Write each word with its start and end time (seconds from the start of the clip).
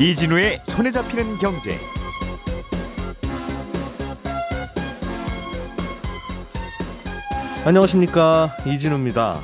이진우의 0.00 0.60
손에 0.68 0.92
잡히는 0.92 1.38
경제. 1.38 1.76
안녕하십니까 7.66 8.48
이진우입니다. 8.64 9.40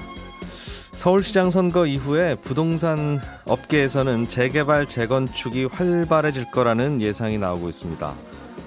서울시장 0.92 1.50
선거 1.50 1.86
이후에 1.86 2.36
부동산 2.36 3.18
업계에서는 3.46 4.28
재개발 4.28 4.88
재건축이 4.88 5.64
활발해질 5.64 6.52
거라는 6.52 7.02
예상이 7.02 7.36
나오고 7.36 7.68
있습니다. 7.68 8.14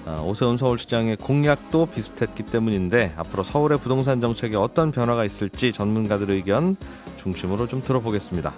아, 0.04 0.20
오세훈 0.20 0.58
서울시장의 0.58 1.16
공약도 1.16 1.86
비슷했기 1.86 2.42
때문인데 2.42 3.14
앞으로 3.16 3.42
서울의 3.42 3.78
부동산 3.78 4.20
정책에 4.20 4.56
어떤 4.56 4.92
변화가 4.92 5.24
있을지 5.24 5.72
전문가들 5.72 6.28
의견 6.32 6.76
중심으로 7.16 7.66
좀 7.66 7.80
들어보겠습니다. 7.80 8.52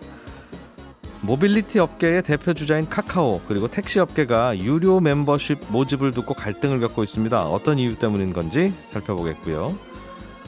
모빌리티 1.30 1.78
업계의 1.78 2.24
대표 2.24 2.52
주자인 2.54 2.88
카카오 2.88 3.40
그리고 3.46 3.68
택시 3.68 4.00
업계가 4.00 4.58
유료 4.58 4.98
멤버십 4.98 5.60
모집을 5.68 6.10
두고 6.10 6.34
갈등을 6.34 6.80
겪고 6.80 7.04
있습니다. 7.04 7.46
어떤 7.46 7.78
이유 7.78 7.96
때문인 7.96 8.32
건지 8.32 8.74
살펴보겠고요. 8.90 9.72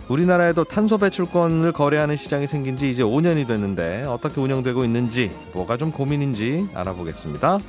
우리나라에도 0.08 0.64
탄소 0.64 0.98
배출권을 0.98 1.70
거래하는 1.70 2.16
시장이 2.16 2.48
생긴 2.48 2.77
지 2.77 2.91
이제 2.91 3.05
5년이 3.05 3.46
됐는데 3.46 4.06
어떻게 4.08 4.41
운영되고 4.41 4.84
있는지 4.84 5.30
뭐가 5.55 5.77
좀 5.77 5.92
고민인지 5.92 6.70
알아보겠습니다. 6.74 7.60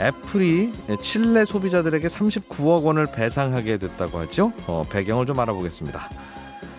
애플이 0.00 0.72
칠레 0.98 1.44
소비자들에게 1.44 2.08
39억 2.08 2.84
원을 2.84 3.04
배상하게 3.14 3.76
됐다고 3.76 4.18
하죠. 4.20 4.54
어, 4.66 4.82
배경을 4.88 5.26
좀 5.26 5.38
알아보겠습니다. 5.38 6.08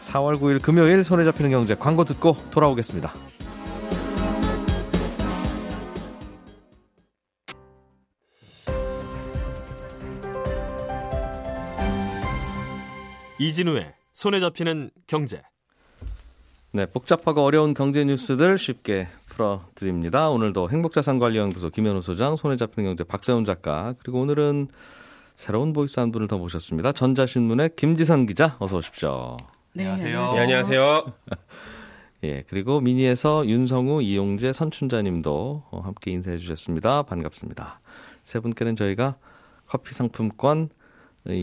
4월 0.01 0.39
9일 0.39 0.59
금요일 0.59 1.03
손에 1.03 1.23
잡히는 1.23 1.51
경제 1.51 1.75
광고 1.75 2.03
듣고 2.03 2.35
돌아오겠습니다. 2.49 3.13
이진우의 13.47 13.93
손에 14.13 14.39
잡히는 14.39 14.89
경제. 15.05 15.41
네, 16.71 16.85
복잡하고 16.85 17.43
어려운 17.43 17.73
경제 17.73 18.05
뉴스들 18.05 18.57
쉽게 18.57 19.07
풀어드립니다. 19.27 20.29
오늘도 20.29 20.69
행복자산관리연구소 20.69 21.69
김현우 21.69 22.01
소장, 22.01 22.37
손에 22.37 22.55
잡히는 22.55 22.91
경제 22.91 23.03
박세훈 23.03 23.43
작가, 23.43 23.93
그리고 23.99 24.21
오늘은 24.21 24.69
새로운 25.35 25.73
voice 25.73 25.99
한 25.99 26.11
분을 26.11 26.27
더 26.27 26.37
모셨습니다. 26.37 26.93
전자신문의 26.93 27.71
김지선 27.75 28.27
기자, 28.27 28.55
어서 28.59 28.77
오십시오. 28.77 29.35
네, 29.73 29.87
안녕하세요. 29.87 30.33
네, 30.33 30.39
안녕하세요. 30.39 31.13
예, 32.23 32.43
그리고 32.47 32.79
미니에서 32.79 33.45
윤성우, 33.45 34.01
이용재, 34.03 34.53
선춘자님도 34.53 35.63
어, 35.69 35.79
함께 35.81 36.11
인사해 36.11 36.37
주셨습니다. 36.37 37.03
반갑습니다. 37.03 37.81
세 38.23 38.39
분께는 38.39 38.77
저희가 38.77 39.17
커피 39.67 39.93
상품권 39.93 40.69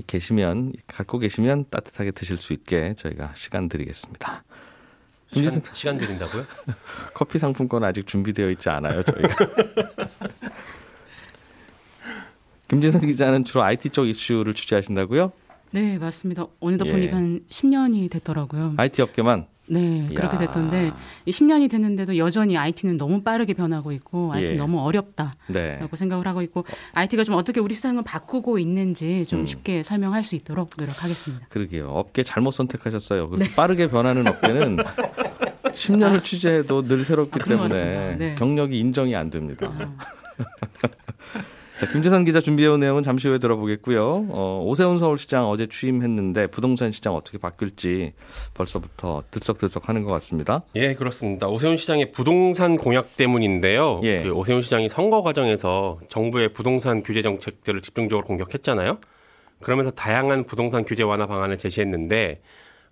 계시면 0.07 0.73
갖고 0.87 1.19
계시면 1.19 1.67
따뜻하게 1.71 2.11
드실 2.11 2.37
수 2.37 2.53
있게 2.53 2.95
저희가 2.99 3.33
시간 3.35 3.69
드리겠습니다. 3.69 4.45
시간, 5.33 5.63
시간 5.73 5.99
드린다고요? 5.99 6.45
커피 7.15 7.39
상품권 7.39 7.85
아직 7.85 8.07
준비되어 8.07 8.51
있지 8.51 8.69
않아요, 8.69 9.03
저희가. 9.03 9.37
김진선 12.69 13.01
기자는 13.03 13.45
주로 13.45 13.63
IT 13.63 13.91
쪽 13.91 14.07
이슈를 14.07 14.55
취재하신다고요? 14.55 15.33
네, 15.73 15.99
맞습니다. 15.99 16.47
어느덧 16.61 16.87
예. 16.87 16.93
보니까 16.93 17.17
한 17.17 17.41
10년이 17.49 18.11
됐더라고요. 18.11 18.75
IT 18.77 19.03
업계만 19.03 19.47
네, 19.71 20.09
그렇게 20.13 20.35
야. 20.35 20.39
됐던데 20.41 20.91
이 21.27 21.31
10년이 21.31 21.71
됐는데도 21.71 22.17
여전히 22.19 22.57
IT는 22.57 22.97
너무 22.97 23.23
빠르게 23.23 23.55
변하고 23.55 23.93
있고 23.93 24.33
IT는 24.33 24.55
예. 24.55 24.57
너무 24.57 24.81
어렵다라고 24.81 25.37
네. 25.49 25.79
생각을 25.95 26.27
하고 26.27 26.43
있고 26.43 26.65
IT가 26.93 27.23
좀 27.23 27.37
어떻게 27.37 27.61
우리 27.61 27.75
세상을 27.75 28.03
바꾸고 28.03 28.59
있는지 28.59 29.25
좀 29.27 29.41
음. 29.41 29.47
쉽게 29.47 29.85
설명할 29.85 30.25
수 30.25 30.35
있도록 30.35 30.71
노력하겠습니다. 30.77 31.47
그러게요. 31.49 31.89
업계 31.89 32.25
잘못 32.25 32.51
선택하셨어요. 32.51 33.29
그렇게 33.29 33.55
빠르게 33.55 33.89
변하는 33.89 34.27
업계는 34.27 34.79
10년을 35.71 36.25
취재해도 36.25 36.83
늘 36.83 37.05
새롭기 37.05 37.39
네. 37.39 37.45
아, 37.45 37.49
때문에. 37.49 38.17
네. 38.17 38.35
경력이 38.37 38.79
인정이 38.79 39.15
안 39.15 39.31
됩니다. 39.31 39.73
아, 39.73 39.95
자, 41.81 41.87
김재선 41.87 42.27
기자 42.27 42.41
준비해온 42.41 42.79
내용은 42.81 43.03
잠시 43.03 43.27
후에 43.27 43.39
들어보겠고요. 43.39 44.27
어, 44.29 44.63
오세훈 44.67 44.99
서울시장 44.99 45.49
어제 45.49 45.67
취임했는데 45.67 46.49
부동산 46.49 46.93
시장 46.93 47.15
어떻게 47.15 47.39
바뀔지 47.39 48.13
벌써부터 48.53 49.23
들썩들썩 49.31 49.89
하는 49.89 50.05
것 50.05 50.13
같습니다. 50.13 50.63
예, 50.75 50.93
그렇습니다. 50.95 51.49
오세훈 51.49 51.79
시장의 51.79 52.13
부동산 52.13 52.77
공약 52.77 53.17
때문인데요. 53.17 54.03
예. 54.03 54.25
그 54.25 54.31
오세훈 54.33 54.61
시장이 54.61 54.91
선거 54.91 55.23
과정에서 55.23 55.99
정부의 56.11 56.53
부동산 56.53 57.03
규제 57.03 57.23
정책들을 57.23 57.81
집중적으로 57.81 58.27
공격했잖아요. 58.27 58.99
그러면서 59.63 59.91
다양한 59.91 60.45
부동산 60.45 60.85
규제 60.85 61.03
완화 61.03 61.25
방안을 61.27 61.57
제시했는데 61.57 62.43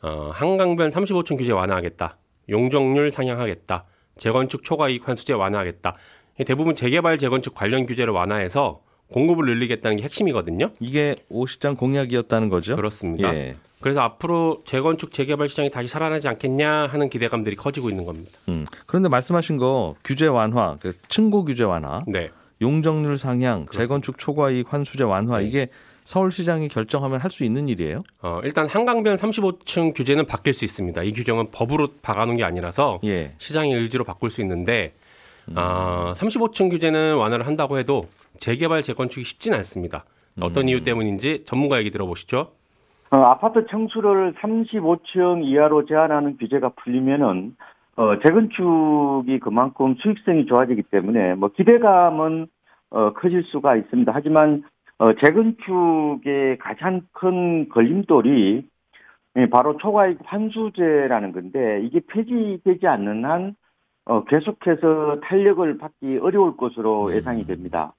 어, 0.00 0.30
한강변 0.32 0.88
35층 0.88 1.36
규제 1.36 1.52
완화하겠다. 1.52 2.16
용적률 2.48 3.12
상향하겠다. 3.12 3.84
재건축 4.16 4.64
초과이익 4.64 5.08
환수제 5.08 5.32
완화하겠다. 5.32 5.96
이 6.40 6.44
대부분 6.44 6.74
재개발 6.74 7.18
재건축 7.18 7.54
관련 7.54 7.86
규제를 7.86 8.12
완화해서 8.12 8.80
공급을 9.12 9.46
늘리겠다는 9.46 9.96
게 9.96 10.02
핵심이거든요. 10.04 10.70
이게 10.80 11.16
오 11.28 11.46
시장 11.46 11.74
공약이었다는 11.76 12.48
거죠? 12.48 12.76
그렇습니다. 12.76 13.34
예. 13.34 13.56
그래서 13.80 14.00
앞으로 14.00 14.62
재건축 14.66 15.12
재개발 15.12 15.48
시장이 15.48 15.70
다시 15.70 15.88
살아나지 15.88 16.28
않겠냐 16.28 16.86
하는 16.86 17.08
기대감들이 17.08 17.56
커지고 17.56 17.90
있는 17.90 18.04
겁니다. 18.04 18.30
음. 18.48 18.66
그런데 18.86 19.08
말씀하신 19.08 19.56
거 19.56 19.94
규제 20.04 20.26
완화, 20.26 20.76
그 20.80 20.92
층고 21.08 21.44
규제 21.44 21.64
완화, 21.64 22.02
네. 22.06 22.30
용적률 22.60 23.18
상향, 23.18 23.66
그렇습니다. 23.66 23.82
재건축 23.84 24.18
초과 24.18 24.50
이익 24.50 24.72
환수제 24.72 25.04
완화 25.04 25.38
네. 25.38 25.46
이게 25.46 25.68
서울시장이 26.04 26.68
결정하면 26.68 27.20
할 27.20 27.30
수 27.30 27.44
있는 27.44 27.68
일이에요? 27.68 28.02
어, 28.22 28.40
일단 28.42 28.66
한강변 28.66 29.16
35층 29.16 29.94
규제는 29.94 30.26
바뀔 30.26 30.54
수 30.54 30.64
있습니다. 30.64 31.02
이 31.02 31.12
규정은 31.12 31.50
법으로 31.52 31.88
박아놓은 32.02 32.36
게 32.36 32.44
아니라서 32.44 32.98
예. 33.04 33.34
시장의 33.38 33.74
의지로 33.74 34.04
바꿀 34.04 34.30
수 34.30 34.40
있는데 34.40 34.94
아, 35.54 36.12
35층 36.16 36.70
규제는 36.70 37.16
완화를 37.16 37.46
한다고 37.46 37.78
해도 37.78 38.06
재개발 38.38 38.82
재건축이 38.82 39.24
쉽진 39.24 39.54
않습니다. 39.54 40.04
어떤 40.40 40.68
이유 40.68 40.82
때문인지 40.82 41.44
전문가 41.44 41.78
얘기 41.78 41.90
들어보시죠. 41.90 42.52
어, 43.10 43.16
아파트 43.16 43.66
층수를 43.66 44.34
35층 44.34 45.44
이하로 45.44 45.86
제한하는 45.86 46.36
규제가 46.36 46.70
풀리면은 46.76 47.56
어, 47.96 48.18
재건축이 48.20 49.40
그만큼 49.40 49.96
수익성이 49.98 50.46
좋아지기 50.46 50.84
때문에 50.84 51.34
뭐 51.34 51.48
기대감은 51.48 52.46
어, 52.90 53.12
커질 53.14 53.42
수가 53.44 53.76
있습니다. 53.76 54.12
하지만 54.14 54.62
어, 54.98 55.12
재건축의 55.14 56.58
가장 56.58 57.02
큰 57.12 57.68
걸림돌이 57.68 58.68
예, 59.36 59.46
바로 59.50 59.76
초과이익 59.76 60.18
환수제라는 60.24 61.32
건데 61.32 61.80
이게 61.84 62.00
폐지되지 62.08 62.86
않는 62.86 63.24
한 63.24 63.54
어, 64.08 64.24
계속해서 64.24 65.20
탄력을 65.22 65.78
받기 65.78 66.18
어려울 66.22 66.56
것으로 66.56 67.14
예상이 67.14 67.44
됩니다. 67.44 67.92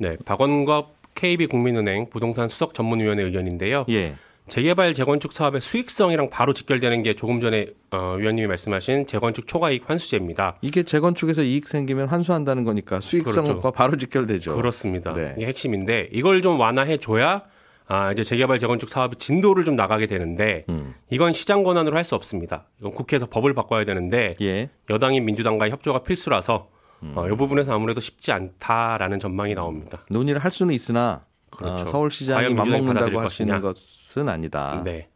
네, 0.00 0.16
박원갑 0.24 0.88
KB 1.14 1.46
국민은행 1.46 2.06
부동산 2.10 2.48
수석 2.48 2.74
전문위원회 2.74 3.22
의견인데요. 3.22 3.84
예. 3.90 4.14
재개발 4.48 4.94
재건축 4.94 5.32
사업의 5.32 5.60
수익성이랑 5.60 6.30
바로 6.30 6.52
직결되는 6.52 7.02
게 7.02 7.14
조금 7.14 7.40
전에 7.40 7.66
어, 7.90 8.16
위원님이 8.18 8.48
말씀하신 8.48 9.06
재건축 9.06 9.46
초과이익 9.46 9.88
환수제입니다. 9.88 10.56
이게 10.62 10.82
재건축에서 10.82 11.42
이익 11.42 11.68
생기면 11.68 12.08
환수한다는 12.08 12.64
거니까 12.64 12.98
수익성과 12.98 13.42
그렇죠. 13.42 13.70
바로 13.70 13.96
직결되죠. 13.96 14.56
그렇습니다. 14.56 15.12
네. 15.12 15.34
이게 15.36 15.46
핵심인데 15.46 16.08
이걸 16.12 16.42
좀 16.42 16.58
완화해 16.58 16.96
줘야 16.96 17.42
아, 17.88 18.12
이제 18.12 18.22
재개발 18.22 18.58
재건축 18.58 18.90
사업의 18.90 19.16
진도를 19.16 19.64
좀 19.64 19.74
나가게 19.74 20.06
되는데 20.06 20.64
음. 20.68 20.94
이건 21.10 21.32
시장 21.32 21.64
권한으로 21.64 21.96
할 21.96 22.04
수 22.04 22.14
없습니다. 22.14 22.66
이건 22.78 22.92
국회에서 22.92 23.26
법을 23.26 23.54
바꿔야 23.54 23.84
되는데 23.84 24.34
예. 24.40 24.70
여당인 24.90 25.24
민주당과의 25.24 25.70
협조가 25.72 26.02
필수라서 26.02 26.68
음. 27.02 27.12
어, 27.16 27.26
이 27.26 27.30
부분에서 27.36 27.74
아무래도 27.74 28.00
쉽지 28.00 28.32
않다라는 28.32 29.18
전망이 29.18 29.54
나옵니다. 29.54 30.00
논의를 30.10 30.42
할 30.42 30.50
수는 30.50 30.74
있으나 30.74 31.24
그렇죠. 31.50 31.84
어, 31.84 31.86
서울시장이 31.88 32.54
받아들일 32.54 33.18
할수 33.18 33.42
있는. 33.42 33.60
것은 33.60 34.28
아니다. 34.28 34.82
네. 34.84 35.08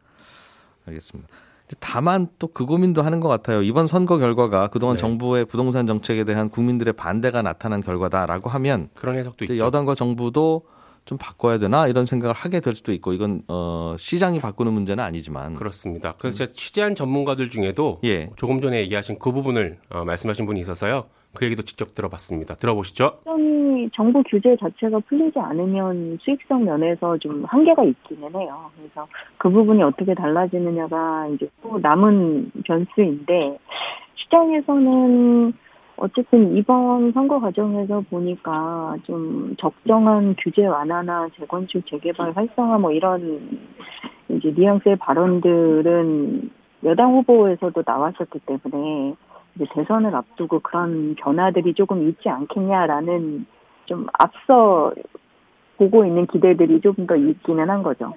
알겠습니다. 0.87 1.29
다만 1.79 2.27
또 2.37 2.47
그 2.47 2.65
고민도 2.65 3.01
하는 3.01 3.19
것 3.19 3.29
같아요. 3.29 3.63
이번 3.63 3.87
선거 3.87 4.17
결과가 4.17 4.67
그동안 4.67 4.97
네. 4.97 5.01
정부의 5.01 5.45
부동산 5.45 5.87
정책에 5.87 6.23
대한 6.23 6.49
국민들의 6.49 6.93
반대가 6.93 7.41
나타난 7.41 7.81
결과다라고 7.81 8.49
하면 8.49 8.89
그런 8.93 9.15
해석도 9.17 9.45
있죠. 9.45 9.57
여당과 9.57 9.95
정부도 9.95 10.63
좀 11.05 11.17
바꿔야 11.17 11.57
되나 11.57 11.87
이런 11.87 12.05
생각을 12.05 12.33
하게 12.33 12.59
될 12.59 12.75
수도 12.75 12.91
있고 12.93 13.13
이건 13.13 13.41
어, 13.47 13.95
시장이 13.97 14.39
바꾸는 14.39 14.71
문제는 14.73 15.03
아니지만 15.03 15.55
그렇습니다. 15.55 16.13
그래서 16.17 16.39
제가 16.39 16.51
취재한 16.53 16.95
전문가들 16.95 17.49
중에도 17.49 17.99
예. 18.03 18.29
조금 18.35 18.61
전에 18.61 18.79
얘기하신 18.81 19.17
그 19.19 19.31
부분을 19.31 19.77
어, 19.89 20.05
말씀하신 20.05 20.45
분이 20.45 20.59
있어서요. 20.61 21.05
그 21.33 21.45
얘기도 21.45 21.63
직접 21.63 21.95
들어봤습니다. 21.95 22.55
들어보시죠. 22.55 23.19
정부 23.93 24.23
규제 24.23 24.55
자체가 24.59 24.99
풀리지 25.07 25.39
않으면 25.39 26.17
수익성 26.21 26.65
면에서 26.65 27.17
좀 27.17 27.43
한계가 27.45 27.83
있기는 27.83 28.33
해요. 28.35 28.71
그래서 28.77 29.07
그 29.37 29.49
부분이 29.49 29.81
어떻게 29.83 30.13
달라지느냐가 30.13 31.27
이제 31.29 31.49
또 31.61 31.79
남은 31.79 32.51
변수인데 32.65 33.57
시장에서는 34.15 35.53
어쨌든 35.97 36.55
이번 36.57 37.11
선거 37.11 37.39
과정에서 37.39 38.01
보니까 38.09 38.97
좀 39.03 39.55
적정한 39.57 40.35
규제 40.37 40.65
완화나 40.65 41.29
재건축 41.37 41.85
재개발 41.87 42.31
활성화 42.31 42.79
뭐 42.79 42.91
이런 42.91 43.59
이제 44.29 44.51
뉘앙스의 44.55 44.97
발언들은 44.97 46.49
여당 46.85 47.13
후보에서도 47.13 47.83
나왔었기 47.85 48.39
때문에 48.39 49.15
이제 49.55 49.65
대선을 49.73 50.15
앞두고 50.15 50.59
그런 50.59 51.15
변화들이 51.15 51.73
조금 51.73 52.07
있지 52.09 52.27
않겠냐라는 52.27 53.45
좀 53.85 54.07
앞서 54.13 54.93
보고 55.77 56.05
있는 56.05 56.25
기대들이 56.25 56.81
조금 56.81 57.05
더 57.05 57.15
있기는 57.15 57.69
한 57.69 57.83
거죠. 57.83 58.13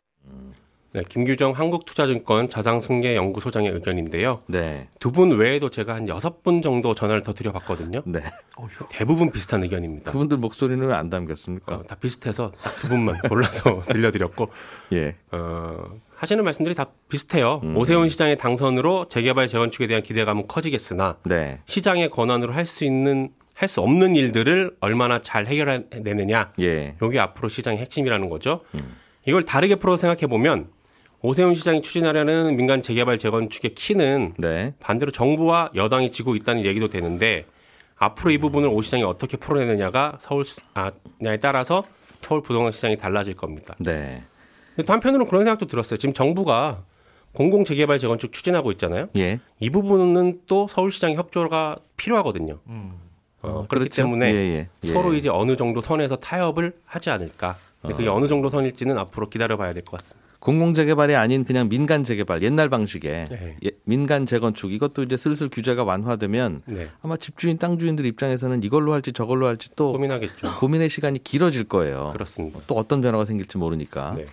네, 0.97 1.03
김규정 1.07 1.53
한국투자증권 1.53 2.49
자산승계연구소장의 2.49 3.71
의견인데요. 3.71 4.41
네. 4.47 4.89
두 4.99 5.13
분 5.13 5.37
외에도 5.37 5.69
제가 5.69 5.95
한 5.95 6.09
여섯 6.09 6.43
분 6.43 6.63
정도 6.63 6.95
전화를 6.95 7.23
더 7.23 7.35
드려봤거든요. 7.35 8.01
네. 8.07 8.21
대부분 8.91 9.31
비슷한 9.31 9.63
의견입니다. 9.63 10.11
그분들 10.13 10.39
목소리는 10.39 10.87
왜 10.87 10.95
안 10.95 11.11
담겼습니까? 11.11 11.75
어, 11.75 11.83
다 11.83 11.97
비슷해서 11.97 12.51
딱 12.63 12.73
두 12.81 12.89
분만 12.89 13.19
골라서 13.29 13.83
들려드렸고 13.89 14.49
예. 14.95 15.17
어, 15.33 15.77
하시는 16.15 16.43
말씀들이 16.43 16.75
다 16.75 16.87
비슷해요. 17.11 17.61
음. 17.63 17.77
오세훈 17.77 18.09
시장의 18.09 18.39
당선으로 18.39 19.09
재개발 19.11 19.49
재건축에 19.49 19.87
대한 19.87 20.03
기대감은 20.03 20.47
커지겠으나 20.49 21.19
네. 21.27 21.61
시장의 21.67 22.09
권한으로 22.09 22.55
할 22.55 22.65
수 22.65 22.87
있는 22.87 23.29
할 23.53 23.69
수 23.69 23.81
없는 23.83 24.17
일들을 24.17 24.77
얼마나 24.81 25.21
잘 25.21 25.47
해결해내느냐 25.47 26.51
예. 26.61 26.97
이게 27.03 27.19
앞으로 27.19 27.49
시장의 27.51 27.81
핵심이라는 27.81 28.29
거죠. 28.31 28.61
음. 28.75 28.97
이걸 29.27 29.43
다르게 29.45 29.75
풀어 29.77 29.97
생각해 29.97 30.27
보면 30.29 30.69
오세훈 31.23 31.55
시장이 31.55 31.83
추진하려는 31.83 32.57
민간 32.57 32.83
재개발 32.83 33.19
재건축의 33.19 33.75
키는 33.75 34.35
네. 34.39 34.75
반대로 34.81 35.11
정부와 35.11 35.71
여당이 35.75 36.11
지고 36.11 36.37
있다는 36.37 36.65
얘기도 36.65 36.89
되는데 36.89 37.47
앞으로 37.97 38.31
이 38.31 38.39
부분을 38.39 38.69
오 38.69 38.81
시장이 38.83 39.03
어떻게 39.03 39.37
풀어내느냐가 39.37 40.19
서울 40.21 40.45
아냐에 40.75 41.39
따라서 41.39 41.85
서울 42.21 42.43
부동산 42.43 42.73
시장이 42.73 42.97
달라질 42.97 43.35
겁니다. 43.35 43.75
네. 43.79 44.23
근데 44.75 44.87
또 44.87 44.93
한편으로는 44.93 45.27
그런 45.27 45.45
생각도 45.45 45.67
들었어요. 45.67 45.97
지금 45.97 46.13
정부가 46.13 46.83
공공 47.33 47.65
재개발 47.65 47.99
재건축 47.99 48.33
추진하고 48.33 48.71
있잖아요. 48.73 49.09
예. 49.17 49.41
이 49.61 49.71
부분은 49.71 50.43
또 50.47 50.67
서울시장의 50.69 51.17
협조가 51.17 51.77
필요하거든요. 51.97 52.59
어, 53.43 53.67
그렇기 53.69 53.89
그렇죠. 53.89 54.03
때문에 54.03 54.33
예, 54.33 54.35
예. 54.37 54.69
예. 54.85 54.87
서로 54.93 55.15
이제 55.15 55.29
어느 55.29 55.57
정도 55.57 55.81
선에서 55.81 56.17
타협을 56.17 56.75
하지 56.85 57.11
않을까. 57.11 57.57
근데 57.81 57.95
그게 57.95 58.09
어느 58.09 58.27
정도 58.27 58.49
선일지는 58.49 58.97
앞으로 58.99 59.29
기다려봐야 59.29 59.73
될 59.75 59.83
것 59.85 59.99
같습니다. 59.99 60.26
공공 60.47 60.75
재개발이 60.75 61.17
아닌 61.17 61.43
그냥 61.43 61.69
민간 61.69 62.05
재개발 62.05 62.41
옛날 62.43 62.69
방식의 62.69 63.25
네. 63.29 63.57
예, 63.65 63.71
민간 63.85 64.27
재건축 64.27 64.73
이것도 64.73 65.03
이제 65.03 65.17
슬슬 65.17 65.49
규제가 65.49 65.83
완화되면 65.83 66.63
네, 66.67 66.89
아마 67.03 67.17
집주인 67.17 67.59
땅 67.59 67.81
주인들 67.81 68.07
입장에서는 68.07 68.63
이걸로 68.63 68.93
할지 68.93 69.13
저걸로 69.13 69.49
할지 69.49 69.71
또 69.75 69.91
고민하겠죠. 69.91 70.59
고민의 70.61 70.89
시간이 70.89 71.25
길어질 71.25 71.65
거예요. 71.65 72.11
그렇습니다. 72.13 72.61
또 72.69 72.77
어떤 72.77 73.01
변화가 73.01 73.25
생길지 73.25 73.59
모르니까 73.59 74.15
네. 74.19 74.27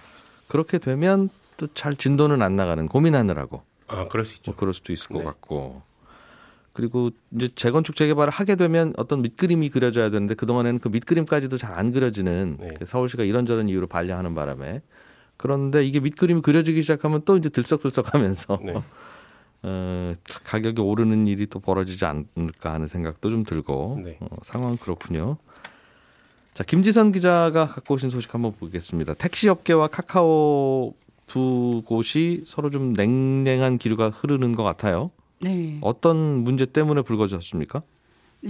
그렇게 0.47 0.77
되면 0.77 1.29
또 1.57 1.67
잘 1.73 1.95
진도는 1.95 2.43
안 2.43 2.55
나가는 2.55 2.87
고민하느라고 2.87 3.63
아, 3.87 4.05
그럴 4.05 4.23
수 4.23 4.35
있죠. 4.37 4.51
뭐 4.51 4.55
그럴 4.59 4.71
수도 4.71 4.93
있을 4.93 5.07
것 5.07 5.17
네. 5.17 5.23
같고 5.23 5.81
그리고 6.73 7.09
이제 7.31 7.49
재건축 7.55 7.95
재개발을 7.95 8.31
하게 8.31 8.55
되면 8.55 8.93
어떤 8.97 9.23
밑그림이 9.23 9.69
그려져야 9.69 10.11
되는데 10.11 10.35
그 10.35 10.45
동안에는 10.45 10.79
그 10.79 10.89
밑그림까지도 10.89 11.57
잘 11.57 11.73
안 11.73 11.91
그려지는 11.91 12.57
네. 12.59 12.67
그 12.77 12.85
서울시가 12.85 13.23
이런저런 13.23 13.67
이유로 13.67 13.87
반려하는 13.87 14.35
바람에 14.35 14.81
그런데 15.37 15.85
이게 15.85 15.99
밑그림이 15.99 16.41
그려지기 16.41 16.81
시작하면 16.81 17.21
또 17.25 17.37
이제 17.37 17.49
들썩들썩 17.49 18.13
하면서 18.13 18.59
네. 18.63 18.73
어, 19.63 20.13
가격이 20.43 20.81
오르는 20.81 21.27
일이 21.27 21.47
또 21.47 21.59
벌어지지 21.59 22.05
않을까 22.05 22.73
하는 22.73 22.87
생각도 22.87 23.29
좀 23.29 23.43
들고 23.43 24.01
네. 24.03 24.17
어, 24.19 24.27
상황 24.43 24.77
그렇군요. 24.77 25.37
자 26.53 26.63
김지선 26.63 27.11
기자가 27.11 27.67
갖고 27.67 27.95
오신 27.95 28.09
소식 28.09 28.33
한번 28.33 28.51
보겠습니다. 28.53 29.15
택시 29.15 29.49
업계와 29.49 29.87
카카오 29.87 30.93
두 31.25 31.81
곳이 31.85 32.43
서로 32.45 32.69
좀 32.69 32.93
냉랭한 32.93 33.77
기류가 33.77 34.09
흐르는 34.09 34.55
것 34.55 34.63
같아요. 34.63 35.11
네. 35.41 35.77
어떤 35.81 36.17
문제 36.43 36.65
때문에 36.65 37.01
불거졌습니까? 37.01 37.81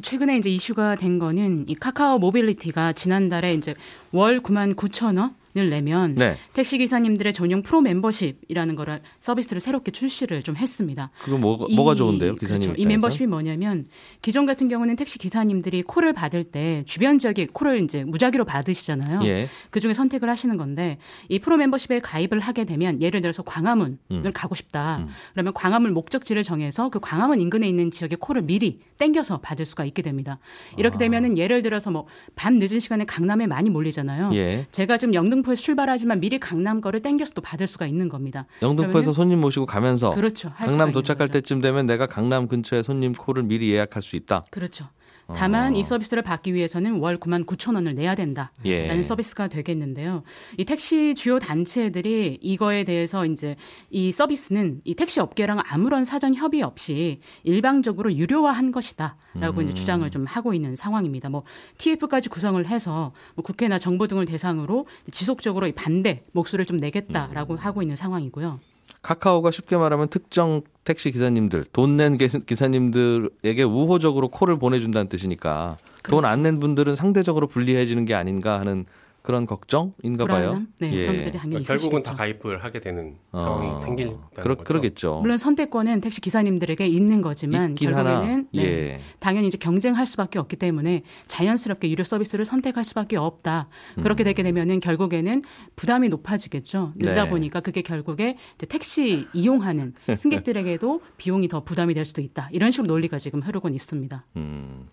최근에 0.02 0.38
이제 0.38 0.50
이슈가 0.50 0.96
된 0.96 1.20
거는 1.20 1.66
이 1.70 1.76
카카오 1.76 2.18
모빌리티가 2.18 2.94
지난달에 2.94 3.54
이제 3.54 3.76
월 4.12 4.40
9만 4.40 4.76
9천 4.76 5.18
원을 5.18 5.30
내면 5.54 6.16
네, 6.16 6.36
택시 6.54 6.78
기사님들의 6.80 7.32
전용 7.34 7.62
프로 7.62 7.80
멤버십이라는 7.82 8.76
거를 8.76 9.02
서비스를 9.20 9.62
새롭게 9.62 9.92
출시를 9.92 10.42
좀 10.44 10.56
했습니다. 10.56 11.10
그거 11.24 11.38
뭐, 11.38 11.66
이- 11.70 11.76
뭐가 11.76 11.96
좋은데요, 11.96 12.36
기사님? 12.36 12.62
그렇죠. 12.62 12.82
이? 12.82 12.86
멤버십이 12.86 13.28
뭐냐면 13.28 13.86
기존 14.22 14.46
같은 14.46 14.68
경우는 14.68 14.96
택시 14.96 15.20
기사님들이 15.20 15.84
콜을 15.84 16.14
받을 16.14 16.44
때 16.44 16.84
주변 16.86 17.20
지역에 17.20 17.48
콜을 17.54 17.84
이제 17.84 18.04
무작위로 18.04 18.46
받으시잖아요. 18.46 19.22
예, 19.26 19.48
그 19.70 19.80
중에 19.80 19.94
선택을 19.94 20.30
하시는 20.30 20.58
건데 20.58 20.98
이 21.30 21.40
프로 21.40 21.58
멤버십에 21.58 22.00
가입을 22.00 22.40
하게 22.40 22.66
되면 22.66 23.02
예를 23.02 23.22
들어서 23.22 23.44
광화문을 23.44 23.98
음. 24.12 24.32
가고 24.34 24.56
싶다. 24.56 25.06
그러면 25.34 25.54
광화문 25.54 25.94
목적지를 25.94 26.44
정해서 26.44 26.90
그 26.90 27.00
광화문 27.00 27.40
인근에 27.40 27.68
있는 27.68 27.92
지역의 27.92 28.18
콜을 28.20 28.42
미리 28.44 28.80
땡겨서 28.98 29.38
받을 29.42 29.66
수가 29.66 29.86
있게 29.86 30.02
됩니다. 30.02 30.40
이렇게 30.78 30.98
되면은 30.98 31.38
예를 31.38 31.62
들어서 31.62 31.92
뭐 31.92 32.06
밤 32.36 32.58
늦은 32.58 32.80
시간에 32.80 33.06
강남에 33.06 33.48
많이 33.48 33.70
몰리잖아요. 33.70 34.32
예. 34.34 34.66
제가 34.72 34.98
지금 34.98 35.14
영등 35.14 35.43
포에서 35.44 35.62
출발하지만 35.62 36.20
미리 36.20 36.40
강남 36.40 36.82
거를 36.82 37.02
땡겨서 37.02 37.34
또 37.34 37.42
받을 37.42 37.68
수가 37.68 37.86
있는 37.86 38.10
겁니다. 38.10 38.48
영등포에서 38.62 39.14
손님 39.14 39.40
모시고 39.40 39.66
가면서 39.68 40.12
그렇죠. 40.12 40.52
강남 40.56 40.92
도착할. 40.92 41.30
때쯤 41.34 41.62
되면 41.62 41.86
내가 41.86 42.06
강남 42.08 42.48
근처에 42.48 42.84
손님 42.84 43.14
콜을 43.14 43.44
미리 43.44 43.72
예약할 43.72 44.02
수 44.02 44.16
있다. 44.16 44.44
그렇죠. 44.52 44.88
다만 45.28 45.74
어. 45.74 45.78
이 45.78 45.84
서비스를 45.84 46.22
받기 46.22 46.54
위해서는 46.54 47.00
월 47.00 47.18
9만 47.18 47.46
9천 47.46 47.76
원을 47.76 47.96
내야 47.96 48.16
된다라는 48.16 48.52
예. 48.66 49.04
서비스가 49.04 49.48
되겠는데요. 49.48 50.24
이 50.58 50.66
택시 50.66 51.16
주요 51.16 51.40
단체들이 51.40 52.40
이거에 52.42 52.84
대해서 52.84 53.26
이제 53.26 53.56
이 53.90 54.12
서비스는 54.12 54.82
이 54.84 54.96
택시 54.96 55.20
업계랑 55.20 55.62
아무런 55.66 56.04
사전 56.04 56.36
협의 56.36 56.62
없이 56.62 57.22
일방적으로 57.44 58.14
유료화한 58.14 58.72
것이다라고 58.72 59.62
음. 59.62 59.64
이제 59.64 59.74
주장을 59.74 60.10
좀 60.12 60.26
하고 60.26 60.54
있는 60.54 60.76
상황입니다. 60.76 61.30
뭐 61.30 61.44
TF까지 61.78 62.30
구성을 62.30 62.66
해서 62.68 63.14
뭐 63.36 63.44
국회나 63.44 63.80
정부 63.80 64.08
등을 64.08 64.26
대상으로 64.26 64.86
지속적으로 65.12 65.68
이 65.68 65.72
반대 65.72 66.22
목소리를 66.34 66.66
좀 66.66 66.78
음. 66.78 66.80
내겠다라고 66.80 67.56
하고 67.56 67.82
있는 67.82 67.96
상황이고요. 67.96 68.60
카카오가 69.02 69.52
쉽게 69.52 69.78
말하면 69.78 70.08
특정 70.10 70.62
택시 70.84 71.12
기사님들, 71.12 71.66
돈 71.74 71.98
낸 71.98 72.18
기사님들에게 72.18 73.64
우호적으로 73.64 74.30
콜을 74.30 74.58
보내준다는 74.58 75.08
뜻이니까 75.10 75.78
돈 76.04 76.26
안 76.26 76.42
낸 76.44 76.60
분들은 76.60 76.96
상대적으로 76.96 77.48
불리해지는 77.48 78.06
게 78.06 78.14
아닌가 78.14 78.60
하는 78.60 78.86
그런 79.24 79.46
걱정인가 79.46 80.26
봐요. 80.26 80.50
불안함? 80.50 80.68
네, 80.80 80.94
예. 80.94 81.02
그런 81.04 81.16
분들이 81.16 81.38
당연히 81.38 81.64
결국은 81.64 82.02
있으시겠죠. 82.02 82.12
다 82.12 82.16
가입을 82.18 82.62
하게 82.62 82.82
되는 82.82 83.16
어, 83.32 83.40
상황이 83.40 83.82
생긴다는 83.82 84.20
그러, 84.36 84.56
거죠. 84.56 84.64
그러겠죠. 84.66 85.20
물론 85.22 85.38
선택권은 85.38 86.02
택시 86.02 86.20
기사님들에게 86.20 86.86
있는 86.86 87.22
거지만 87.22 87.74
결국에는. 87.74 88.50
네, 88.52 88.64
예. 88.64 89.00
당연히 89.20 89.48
이제 89.48 89.58
경쟁할 89.58 90.06
수밖에 90.06 90.40
없기 90.40 90.58
때문에 90.58 91.04
자연스럽게 91.28 91.90
유료 91.90 92.04
서비스를 92.04 92.44
선택할 92.44 92.84
수밖에 92.84 93.16
없다. 93.16 93.70
그렇게 94.02 94.26
되게 94.26 94.44
되면은 94.44 94.82
결국에는 94.82 95.42
부담이 95.78 96.10
높아지겠죠. 96.10 96.92
늘다 96.98 97.24
네. 97.24 97.30
보니까 97.30 97.62
그게 97.62 97.82
결국에 97.82 98.36
이제 98.56 98.66
택시 98.66 99.26
이용하는 99.34 99.94
승객들에게도 100.14 101.02
비용이 101.16 101.48
더 101.48 101.64
부담이 101.64 101.94
될 101.94 102.04
수도 102.04 102.22
있다. 102.22 102.50
이런 102.52 102.72
식으로 102.72 102.88
논리가 102.88 103.18
지금 103.20 103.42
흐르곤 103.42 103.74
있습니다. 103.74 104.26
음. 104.36 104.90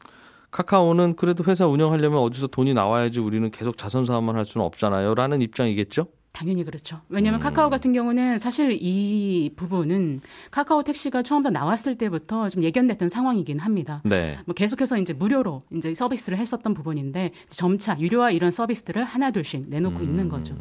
카카오는 0.51 1.17
그래도 1.17 1.45
회사 1.45 1.67
운영하려면 1.67 2.21
어디서 2.21 2.49
돈이 2.49 2.75
나와야지 2.75 3.21
우리는 3.21 3.51
계속 3.51 3.79
자선 3.79 4.05
사업만 4.05 4.37
할 4.37 4.45
수는 4.45 4.65
없잖아요. 4.67 5.15
라는 5.15 5.43
입장이겠죠? 5.43 6.07
당연히 6.33 6.65
그렇죠. 6.65 7.01
왜냐하면 7.09 7.41
카카오 7.41 7.71
같은 7.71 7.93
경우는 7.93 8.39
사실 8.39 8.79
이 8.81 9.51
부분은 9.57 10.21
카카오 10.51 10.83
택시가 10.85 11.23
처음부터 11.23 11.51
나왔을 11.51 11.97
때부터 11.97 12.49
좀 12.49 12.63
예견됐던 12.63 13.09
상황이긴 13.09 13.59
합니다. 13.59 14.01
네. 14.05 14.39
뭐 14.47 14.55
계속해서 14.55 14.99
이제 14.99 15.13
무료로 15.13 15.63
이제 15.73 15.93
서비스를 15.93 16.39
했었던 16.39 16.73
부분인데 16.73 17.33
점차 17.49 17.99
유료화 17.99 18.31
이런 18.31 18.53
서비스들을 18.53 19.03
하나둘씩 19.03 19.69
내놓고 19.69 20.03
있는 20.03 20.29
거죠. 20.29 20.55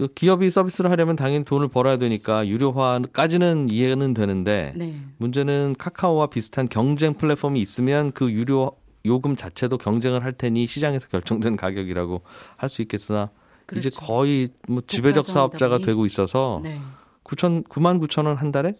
그 0.00 0.08
기업이 0.14 0.48
서비스를 0.48 0.90
하려면 0.90 1.14
당연히 1.14 1.44
돈을 1.44 1.68
벌어야 1.68 1.98
되니까 1.98 2.46
유료화까지는 2.48 3.68
이해는 3.70 4.14
되는데 4.14 4.72
네. 4.74 4.94
문제는 5.18 5.74
카카오와 5.78 6.28
비슷한 6.28 6.68
경쟁 6.70 7.12
플랫폼이 7.12 7.60
있으면 7.60 8.10
그 8.12 8.30
유료 8.32 8.72
요금 9.04 9.36
자체도 9.36 9.76
경쟁을 9.76 10.24
할 10.24 10.32
테니 10.32 10.66
시장에서 10.66 11.06
결정된 11.08 11.56
가격이라고 11.56 12.22
할 12.56 12.70
수 12.70 12.80
있겠으나 12.80 13.28
이제 13.76 13.90
그렇죠. 13.90 14.00
거의 14.00 14.48
뭐 14.68 14.80
지배적 14.86 15.26
사업자가 15.26 15.76
보니. 15.76 15.84
되고 15.84 16.06
있어서 16.06 16.60
네. 16.62 16.80
9천 17.24 17.68
9만 17.68 18.00
9천 18.00 18.24
원 18.26 18.36
한 18.38 18.50
달에 18.52 18.76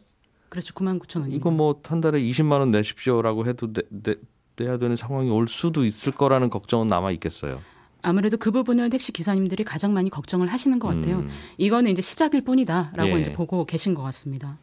그렇죠. 0.49 0.73
9만 0.75 0.99
9천 1.00 1.17
원입니다. 1.21 1.37
이거 1.37 1.50
뭐 1.50 1.81
한 1.85 2.00
달에 2.00 2.19
20만 2.23 2.61
원 2.61 2.71
내십시오라고 2.71 3.47
해도 3.47 3.71
내, 3.75 3.83
내, 3.91 4.15
내야 4.57 4.79
되는 4.79 4.97
상황이 4.97 5.29
올 5.31 5.49
수도 5.49 5.85
있을 5.85 6.12
거라는 6.12 6.49
걱정은 6.49 6.89
남아 6.89 7.11
있겠어요. 7.12 7.61
아무래도 8.02 8.37
그 8.37 8.50
부분을 8.50 8.90
택시 8.90 9.12
기사님들이 9.12 9.64
가장 9.64 9.92
많이 9.92 10.11
걱정을 10.11 10.49
하시는 10.49 10.78
것 10.78 10.88
같아요. 10.88 11.19
음. 11.21 11.28
이거는 11.59 11.90
이제 11.90 12.02
시작일 12.02 12.42
뿐이다라고 12.42 13.11
예. 13.16 13.21
이제 13.21 13.33
보고 13.33 13.64
계신 13.64 13.95
것 13.95 14.02
같습니다. 14.02 14.59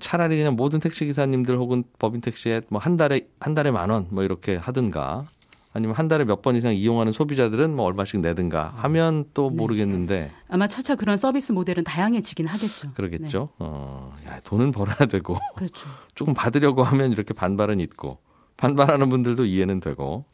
차라리 0.00 0.36
그냥 0.36 0.54
모든 0.54 0.78
택시 0.78 1.04
기사님들 1.04 1.56
혹은 1.58 1.82
법인 1.98 2.20
택시에 2.20 2.60
뭐 2.68 2.80
한 2.80 2.96
달에 2.96 3.28
한 3.40 3.54
달에 3.54 3.70
만 3.72 3.90
원 3.90 4.06
뭐 4.10 4.22
이렇게 4.22 4.54
하든가 4.56 5.26
아니면 5.72 5.94
한 5.96 6.06
달에 6.08 6.24
몇 6.24 6.42
번 6.42 6.54
이상 6.56 6.74
이용하는 6.74 7.12
소비자들은 7.12 7.74
뭐 7.74 7.86
얼마씩 7.86 8.20
내든가 8.20 8.72
하면 8.78 9.24
또 9.34 9.50
네. 9.50 9.56
모르겠는데 9.56 10.30
아마 10.48 10.66
차차 10.68 10.94
그런 10.96 11.16
서비스 11.16 11.52
모델은 11.52 11.84
다양해지긴 11.84 12.46
하겠죠. 12.46 12.92
그러겠죠. 12.94 13.48
어, 13.58 14.14
야, 14.26 14.40
돈은 14.44 14.70
벌어야 14.72 15.06
되고 15.08 15.34
네, 15.34 15.40
그렇죠. 15.56 15.88
조금 16.14 16.34
받으려고 16.34 16.82
하면 16.84 17.10
이렇게 17.12 17.34
반발은 17.34 17.80
있고 17.80 18.18
반발하는 18.58 19.08
분들도 19.08 19.44
이해는 19.44 19.80
되고 19.80 20.24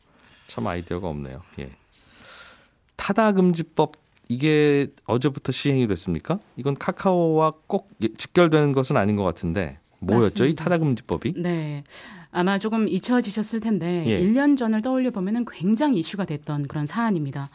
참 0.48 0.66
아이디어가 0.66 1.08
없네요. 1.08 1.40
예. 1.60 1.70
타다 3.06 3.30
금지법 3.30 3.92
이게 4.28 4.88
어제부터 5.04 5.52
시행이 5.52 5.86
됐습니까? 5.86 6.40
이건 6.56 6.74
카카오와 6.74 7.52
꼭 7.68 7.88
직결되는 8.18 8.72
것은 8.72 8.96
아닌 8.96 9.14
것 9.14 9.22
같은데 9.22 9.78
뭐였죠? 10.00 10.42
이 10.44 10.48
맞습니다. 10.48 10.64
타다 10.64 10.78
금지법이? 10.78 11.34
네. 11.36 11.84
아마 12.32 12.58
조금 12.58 12.88
잊혀지셨을 12.88 13.60
텐데 13.60 14.02
예. 14.06 14.20
1년 14.20 14.58
전을 14.58 14.82
떠올려 14.82 15.12
보면은 15.12 15.44
굉장히 15.48 16.00
이슈가 16.00 16.24
됐던 16.24 16.66
그런 16.66 16.84
사안입니다. 16.86 17.48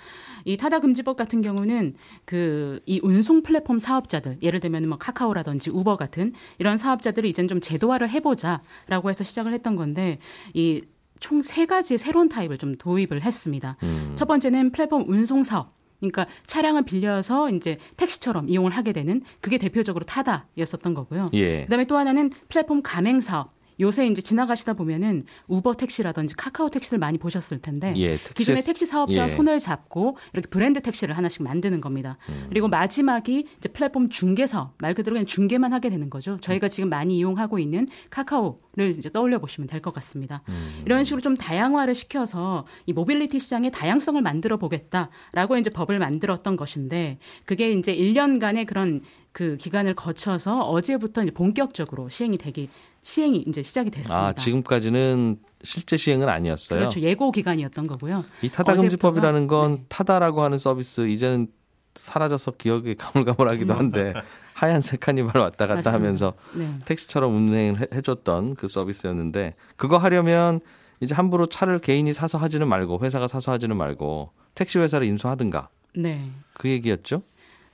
이 0.46 0.55
타다 0.55 0.79
금지법 0.79 1.17
같은 1.17 1.41
경우는 1.41 1.96
그 2.24 2.79
이 2.86 3.01
운송 3.03 3.43
플랫폼 3.43 3.77
사업자들 3.77 4.38
예를 4.41 4.62
들면 4.62 4.88
뭐 4.88 4.98
카카오라든지 4.98 5.70
우버 5.70 5.98
같은 5.98 6.31
이런 6.60 6.77
사업자들을 6.77 7.27
이젠 7.27 7.50
좀 7.50 7.60
제도화를 7.60 8.10
해보자라고 8.10 9.10
해서 9.10 9.25
시작을 9.25 9.51
했던 9.51 9.75
건데 9.75 10.17
이 10.53 10.81
총 11.22 11.42
세 11.42 11.66
가지의 11.66 11.98
새로운 11.98 12.28
타입을 12.28 12.58
좀 12.58 12.75
도입을 12.78 13.22
했습니다. 13.22 13.78
음. 13.84 14.12
첫 14.16 14.28
번째는 14.28 14.72
플랫폼 14.74 15.06
운송 15.08 15.44
사업. 15.44 15.70
그러니까 16.00 16.25
차량을 16.48 16.84
빌려서 16.84 17.51
이제 17.51 17.78
택시처럼 17.96 18.50
이용을 18.50 18.72
하게 18.72 18.92
되는 18.92 19.22
그게 19.40 19.58
대표적으로 19.60 20.04
타다였었던 20.04 20.94
거고요. 20.96 21.28
예. 21.34 21.63
그다음에 21.66 21.86
또 21.86 21.96
하나는 21.96 22.32
플랫폼 22.50 22.82
가맹 22.82 23.20
사업. 23.22 23.51
요새 23.82 24.06
이제 24.08 24.22
지나가시다 24.22 24.74
보면은 24.74 25.26
우버 25.48 25.74
택시라든지 25.74 26.36
카카오 26.36 26.70
택시들 26.70 27.00
많이 27.00 27.18
보셨을 27.18 27.60
텐데 27.62 27.94
예, 27.98 28.18
택시- 28.18 28.34
기존의 28.36 28.62
택시 28.64 28.86
사업자와 28.86 29.26
예. 29.26 29.30
손을 29.30 29.60
잡고 29.60 30.18
이렇게 30.34 30.48
브랜드 30.50 30.82
택시를 30.82 31.18
하나씩 31.18 31.44
만드는 31.44 31.82
겁니다. 31.82 32.18
그리고 32.50 32.68
마지막이 32.68 33.46
이제 33.58 33.70
플랫폼 33.70 34.10
중개 34.10 34.46
사업 34.48 34.76
말 34.80 34.94
그대로 34.94 35.16
그냥 35.16 35.26
중개만 35.26 35.74
하게 35.74 35.90
되는 35.90 36.10
거죠. 36.10 36.38
저희가 36.40 36.68
지금 36.68 36.90
많이 36.90 37.18
이용하고 37.18 37.60
있는 37.60 37.88
카카오를 38.10 38.90
이제 38.98 39.10
떠올려 39.10 39.40
보시면 39.40 39.68
될 39.68 39.82
것 39.82 39.94
같습니다. 39.96 40.44
이런 40.86 41.04
식으로 41.04 41.22
좀 41.22 41.36
다양화를 41.36 41.96
시켜서 41.96 42.68
이 42.86 42.94
모빌리티 42.94 43.40
시장의 43.40 43.72
다양성을 43.72 44.22
만들어 44.22 44.58
보겠다라고 44.58 45.58
이제 45.58 45.72
법을 45.72 45.98
만들었던 45.98 46.56
것인데 46.56 47.18
그게 47.46 47.72
이제 47.72 47.96
1년간의 47.96 48.68
그런 48.68 49.02
그 49.32 49.56
기간을 49.58 49.94
거쳐서 49.96 50.62
어제부터 50.64 51.24
이제 51.24 51.32
본격적으로 51.32 52.10
시행이 52.10 52.38
되기 52.38 52.70
시행이 53.02 53.46
이제 53.48 53.64
시작이 53.64 53.90
됐습니다. 53.90 54.28
아, 54.28 54.34
지금까지는 54.34 55.40
실제 55.64 55.96
시행은 55.98 56.28
아니었어요. 56.28 56.80
그렇죠. 56.80 57.00
예고 57.00 57.32
기간이었던 57.32 57.88
거고요. 57.88 58.26
이 58.42 58.50
타다 58.50 58.76
금지법이라는 58.76 59.48
건 59.48 59.78
네. 59.78 59.84
타다라고 59.88 60.44
하는 60.44 60.58
서비스 60.58 61.08
이제는 61.08 61.48
사라져서 61.96 62.52
기억이 62.52 62.96
가물가물하기도 62.96 63.74
한데 63.74 64.14
하얀색 64.54 65.00
카니발 65.00 65.42
왔다 65.42 65.66
갔다 65.66 65.76
맞습니다. 65.76 65.92
하면서 65.94 66.34
네. 66.54 66.78
택시처럼 66.86 67.36
운행을 67.36 67.82
해- 67.82 67.88
해줬던 67.94 68.56
그 68.56 68.68
서비스였는데 68.68 69.56
그거 69.78 69.98
하려면 69.98 70.60
이제 71.00 71.16
함부로 71.16 71.48
차를 71.48 71.80
개인이 71.80 72.12
사서 72.14 72.38
하지는 72.38 72.68
말고 72.68 73.00
회사가 73.02 73.28
사서 73.28 73.52
하지는 73.54 73.76
말고 73.78 74.32
택시 74.56 74.78
회사를 74.78 75.08
인수하든가 75.08 75.70
네. 75.96 76.30
그 76.54 76.70
얘기였죠? 76.70 77.24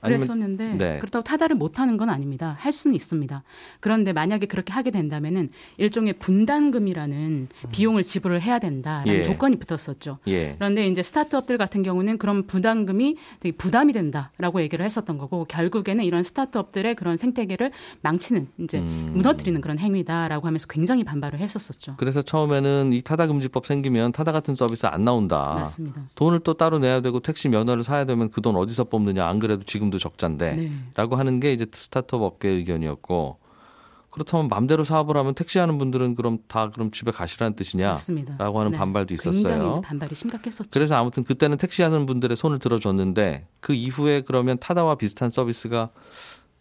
아니면 0.00 0.18
그랬었는데 0.18 0.74
네. 0.74 0.98
그렇다고 0.98 1.22
타다를 1.22 1.56
못 1.56 1.78
하는 1.78 1.96
건 1.96 2.08
아닙니다. 2.10 2.56
할 2.58 2.72
수는 2.72 2.94
있습니다. 2.94 3.42
그런데 3.80 4.12
만약에 4.12 4.46
그렇게 4.46 4.72
하게 4.72 4.90
된다면은 4.90 5.48
일종의 5.76 6.14
분담금이라는 6.14 7.48
비용을 7.72 8.02
지불을 8.02 8.40
해야 8.42 8.58
된다라는 8.58 9.12
예. 9.12 9.22
조건이 9.22 9.56
붙었었죠. 9.56 10.18
예. 10.28 10.54
그런데 10.56 10.86
이제 10.88 11.02
스타트업들 11.02 11.58
같은 11.58 11.82
경우는 11.82 12.18
그런 12.18 12.46
부담금이 12.46 13.16
되게 13.40 13.56
부담이 13.56 13.92
된다라고 13.92 14.60
얘기를 14.60 14.84
했었던 14.84 15.18
거고 15.18 15.44
결국에는 15.44 16.04
이런 16.04 16.22
스타트업들의 16.22 16.94
그런 16.96 17.16
생태계를 17.16 17.70
망치는 18.02 18.48
이제 18.58 18.78
음. 18.78 19.12
무너뜨리는 19.14 19.60
그런 19.60 19.78
행위다라고 19.78 20.46
하면서 20.46 20.66
굉장히 20.68 21.04
반발을 21.04 21.38
했었었죠. 21.38 21.94
그래서 21.98 22.22
처음에는 22.22 22.92
이 22.92 23.02
타다 23.02 23.26
금지법 23.26 23.66
생기면 23.66 24.12
타다 24.12 24.32
같은 24.32 24.54
서비스 24.54 24.86
안 24.86 25.04
나온다. 25.04 25.54
맞습니다. 25.54 26.02
돈을 26.14 26.40
또 26.40 26.54
따로 26.54 26.78
내야 26.78 27.00
되고 27.00 27.20
택시 27.20 27.48
면허를 27.48 27.84
사야 27.84 28.04
되면 28.04 28.30
그 28.30 28.48
돈 28.48 28.56
어디서 28.56 28.84
뽑느냐. 28.84 29.26
안 29.26 29.40
그래도 29.40 29.64
지금 29.64 29.87
도 29.90 29.98
적자인데. 29.98 30.56
네. 30.56 30.70
라고 30.94 31.16
하는 31.16 31.40
게 31.40 31.52
이제 31.52 31.66
스타트업 31.72 32.22
업계 32.22 32.48
의견이었고 32.48 33.38
그렇다면 34.10 34.48
맘대로 34.48 34.84
사업을 34.84 35.16
하면 35.16 35.34
택시하는 35.34 35.78
분들은 35.78 36.14
그럼 36.14 36.38
다 36.48 36.70
그럼 36.70 36.90
집에 36.90 37.10
가시라는 37.10 37.56
뜻이냐? 37.56 37.90
맞습니다. 37.90 38.36
라고 38.38 38.58
하는 38.58 38.72
네. 38.72 38.78
반발도 38.78 39.14
굉장히 39.14 39.40
있었어요. 39.40 39.70
이제 39.70 39.80
반발이 39.82 40.14
심각했었죠. 40.14 40.70
그래서 40.72 40.96
아무튼 40.96 41.24
그때는 41.24 41.56
택시하는 41.58 42.06
분들의 42.06 42.36
손을 42.36 42.58
들어줬는데 42.58 43.46
그 43.60 43.74
이후에 43.74 44.22
그러면 44.22 44.58
타다와 44.58 44.96
비슷한 44.96 45.30
서비스가 45.30 45.90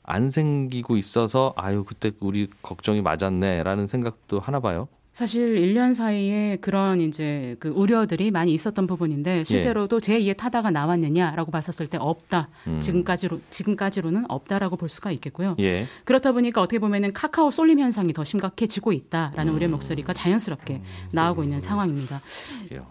안 0.04 0.30
생기고 0.30 0.98
있어서 0.98 1.54
아유 1.58 1.84
그때 1.84 2.12
우리 2.22 2.48
걱정이 2.62 3.02
맞았네라는 3.02 3.88
생각도 3.88 4.40
하나 4.40 4.60
봐요. 4.60 4.88
사실 5.18 5.56
1년 5.56 5.96
사이에 5.96 6.58
그런 6.58 7.02
이제 7.02 7.56
그 7.60 7.70
우려들이 7.70 8.30
많이 8.30 8.54
있었던 8.54 8.86
부분인데 8.86 9.46
실제로도 9.46 10.00
제2의 10.00 10.38
타다가 10.38 10.70
나왔느냐라고 10.70 11.50
봤었을 11.50 11.88
때 11.88 11.98
없다. 12.00 12.50
음. 12.68 12.80
지금까지로 12.80 13.42
지금까지로는 13.50 14.30
없다라고 14.30 14.76
볼 14.76 14.90
수가 14.90 15.10
있겠고요. 15.14 15.56
예. 15.58 15.88
그렇다 16.04 16.34
보니까 16.34 16.62
어떻게 16.62 16.78
보면은 16.78 17.14
카카오 17.14 17.50
쏠림 17.50 17.80
현상이 17.80 18.14
더 18.14 18.24
심각해지고 18.24 18.94
있다라는 18.94 19.54
음. 19.54 19.56
우려 19.56 19.68
목소리가 19.70 20.14
자연스럽게 20.14 20.82
나오고 21.14 21.44
있는 21.44 21.62
상황입니다. 21.62 22.22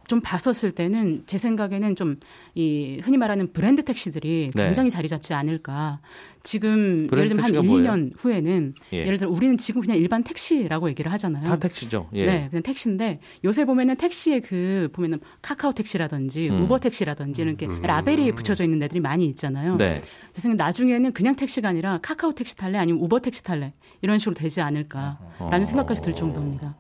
좀 0.09 0.21
봤었을 0.21 0.73
때는 0.73 1.23
제 1.27 1.39
생각에는 1.39 1.95
좀 1.95 2.17
이 2.57 3.01
흔히 3.05 3.19
말하는 3.19 3.53
브랜드 3.53 3.85
택시들이 3.85 4.51
네. 4.55 4.65
굉장히 4.65 4.89
자리 4.91 5.09
잡지 5.09 5.35
않을까. 5.35 6.01
지금 6.47 7.09
예를 7.13 7.29
들면 7.29 7.45
한 7.45 7.53
택시가 7.53 7.61
1, 7.61 7.69
뭐예요? 7.69 7.91
2년 7.91 8.13
후에는 8.17 8.75
예. 8.93 8.99
예를 8.99 9.19
들어 9.19 9.31
우리는 9.31 9.59
지금 9.59 9.81
그냥 9.81 9.97
일반 9.97 10.23
택시라고 10.23 10.89
얘기를 10.89 11.13
하잖아요. 11.13 11.45
다 11.45 11.57
택시죠. 11.57 12.09
예. 12.15 12.25
네, 12.25 12.49
그냥 12.51 12.63
택시인데 12.63 13.19
요새 13.45 13.65
보면은 13.65 13.97
택시에 13.97 14.39
그 14.39 14.89
보면은 14.93 15.19
카카오 15.43 15.73
택시라든지 15.73 16.49
음. 16.49 16.63
우버 16.63 16.79
택시라든지 16.79 17.43
이렇게 17.43 17.67
라벨이 17.83 18.31
붙여져 18.33 18.63
있는 18.63 18.79
데들이 18.79 19.01
많이 19.01 19.27
있잖아요. 19.27 19.77
네. 19.77 20.03
그래서 20.33 20.49
나중에는 20.49 21.13
그냥 21.13 21.35
택시가 21.35 21.69
아니라 21.69 21.99
카카오 22.01 22.31
택시 22.31 22.57
탈래 22.57 22.79
아니면 22.79 23.03
우버 23.03 23.19
택시 23.19 23.43
탈래 23.43 23.73
이런 24.01 24.21
식으로 24.21 24.37
되지 24.37 24.61
않을까라는 24.61 25.19
어. 25.41 25.65
생각까지 25.65 26.03
들 26.03 26.15
정도입니다. 26.15 26.77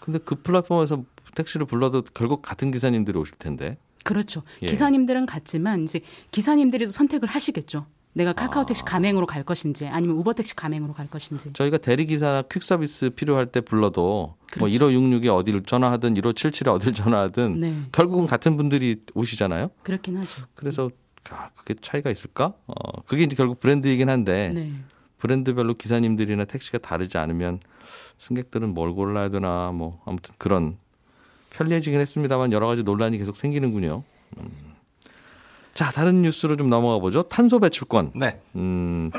근데 0.00 0.18
그 0.18 0.36
플랫폼에서 0.36 1.04
택시를 1.34 1.66
불러도 1.66 2.04
결국 2.14 2.40
같은 2.40 2.70
기사님들이 2.70 3.18
오실 3.18 3.36
텐데. 3.38 3.76
그렇죠. 4.02 4.44
예. 4.62 4.66
기사님들은 4.66 5.26
같지만 5.26 5.84
이제 5.84 6.00
기사님들이 6.30 6.86
또 6.86 6.90
선택을 6.90 7.28
하시겠죠. 7.28 7.86
내가 8.14 8.32
카카오 8.32 8.64
택시 8.64 8.82
아. 8.82 8.84
가맹으로 8.86 9.26
갈 9.26 9.42
것인지 9.42 9.86
아니면 9.86 10.16
우버 10.16 10.32
택시 10.32 10.56
가맹으로 10.56 10.94
갈 10.94 11.08
것인지. 11.08 11.52
저희가 11.52 11.78
대리기사나 11.78 12.42
퀵 12.42 12.62
서비스 12.62 13.10
필요할 13.10 13.46
때 13.46 13.60
불러도 13.60 14.02
뭐 14.02 14.36
그렇죠. 14.50 14.78
1566에 14.78 15.34
어디를 15.34 15.62
전화하든 15.64 16.14
1577에 16.14 16.72
어디를 16.72 16.94
전화하든 16.94 17.58
네, 17.58 17.76
결국은 17.92 18.26
같은 18.26 18.56
분들이 18.56 19.02
오시잖아요. 19.14 19.70
그렇긴 19.82 20.16
하죠. 20.18 20.46
그래서 20.54 20.90
아, 21.30 21.50
그게 21.54 21.74
차이가 21.80 22.10
있을까? 22.10 22.54
어, 22.66 23.02
그게 23.06 23.24
이제 23.24 23.34
결국 23.34 23.58
브랜드이긴 23.60 24.08
한데 24.08 24.52
네. 24.54 24.72
브랜드별로 25.18 25.74
기사님들이나 25.74 26.44
택시가 26.44 26.78
다르지 26.78 27.18
않으면 27.18 27.58
승객들은 28.16 28.74
뭘 28.74 28.92
골라야 28.92 29.30
되나 29.30 29.72
뭐 29.72 30.00
아무튼 30.04 30.34
그런 30.38 30.76
편리해지긴 31.50 32.00
했습니다만 32.00 32.52
여러 32.52 32.66
가지 32.66 32.82
논란이 32.82 33.18
계속 33.18 33.36
생기는군요. 33.36 34.02
음. 34.38 34.63
자 35.74 35.90
다른 35.90 36.22
뉴스로 36.22 36.56
좀 36.56 36.68
넘어가 36.70 36.98
보죠. 36.98 37.24
탄소 37.24 37.58
배출권. 37.58 38.12
네. 38.14 38.40
음, 38.54 39.10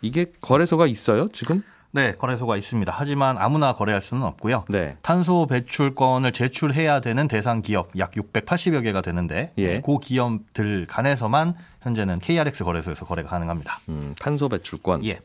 이게 0.00 0.26
거래소가 0.40 0.86
있어요 0.86 1.28
지금? 1.32 1.62
네, 1.94 2.12
거래소가 2.12 2.56
있습니다. 2.56 2.92
하지만 2.94 3.36
아무나 3.38 3.74
거래할 3.74 4.00
수는 4.00 4.22
없고요. 4.22 4.64
네. 4.68 4.96
탄소 5.02 5.46
배출권을 5.46 6.32
제출해야 6.32 7.00
되는 7.00 7.28
대상 7.28 7.60
기업 7.60 7.90
약 7.98 8.12
680여 8.12 8.82
개가 8.82 9.02
되는데 9.02 9.52
예. 9.58 9.80
그 9.82 9.98
기업들 9.98 10.86
간에서만 10.86 11.54
현재는 11.82 12.18
KRX 12.20 12.64
거래소에서 12.64 13.04
거래가 13.04 13.28
가능합니다. 13.28 13.80
음, 13.90 14.14
탄소 14.18 14.48
배출권. 14.48 15.04
예. 15.04 15.20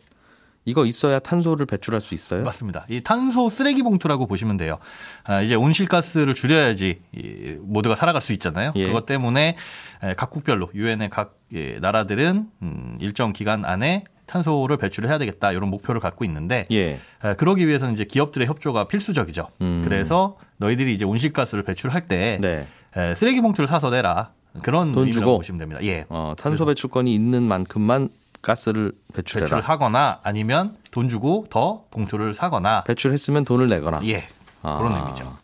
이거 0.67 0.85
있어야 0.85 1.19
탄소를 1.19 1.65
배출할 1.65 2.01
수 2.01 2.13
있어요? 2.13 2.43
맞습니다. 2.43 2.85
이 2.89 2.99
탄소 3.01 3.47
쓰레기 3.47 3.83
봉투라고 3.83 4.27
보시면 4.27 4.57
돼요. 4.57 4.79
아, 5.23 5.41
이제 5.41 5.55
온실가스를 5.55 6.33
줄여야지 6.33 6.99
이 7.15 7.55
모두가 7.61 7.95
살아갈 7.95 8.21
수 8.21 8.33
있잖아요. 8.33 8.73
예. 8.75 8.87
그것 8.87 9.05
때문에 9.05 9.55
에, 10.03 10.13
각국별로 10.15 10.69
유엔의 10.75 11.09
각 11.09 11.37
예, 11.53 11.79
나라들은 11.79 12.47
음, 12.63 12.97
일정 12.99 13.31
기간 13.31 13.63
안에 13.63 14.03
탄소를 14.25 14.75
배출을 14.75 15.07
해야 15.07 15.17
되겠다 15.17 15.53
이런 15.53 15.69
목표를 15.69 16.01
갖고 16.01 16.25
있는데 16.25 16.65
예. 16.71 16.99
에, 17.23 17.33
그러기 17.37 17.65
위해서는 17.65 17.93
이제 17.93 18.03
기업들의 18.03 18.45
협조가 18.45 18.89
필수적이죠. 18.89 19.47
음. 19.61 19.83
그래서 19.85 20.35
너희들이 20.57 20.93
이제 20.93 21.05
온실가스를 21.05 21.63
배출할 21.63 22.01
때 22.01 22.39
네. 22.41 22.67
에, 22.97 23.15
쓰레기 23.15 23.39
봉투를 23.39 23.69
사서 23.69 23.89
내라 23.89 24.31
그런 24.63 24.91
돈 24.91 25.11
주고? 25.11 25.37
보시면 25.37 25.59
됩니다. 25.59 25.81
예. 25.83 26.03
어, 26.09 26.33
탄소 26.37 26.65
배출권이 26.65 27.13
있는 27.13 27.43
만큼만 27.43 28.09
가스를 28.47 28.93
배출해라. 29.13 29.45
배출을 29.45 29.61
하거나 29.63 30.19
아니면 30.23 30.77
돈 30.91 31.09
주고 31.09 31.45
더 31.49 31.83
봉투를 31.91 32.33
사거나 32.33 32.85
배출했으면 32.85 33.43
돈을 33.43 33.67
내거나. 33.67 33.99
예 34.05 34.23
아. 34.61 34.77
그런 34.77 34.95
의미죠. 34.95 35.37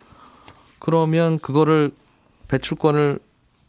그러면 0.80 1.38
그거를 1.40 1.92
배출권을 2.48 3.20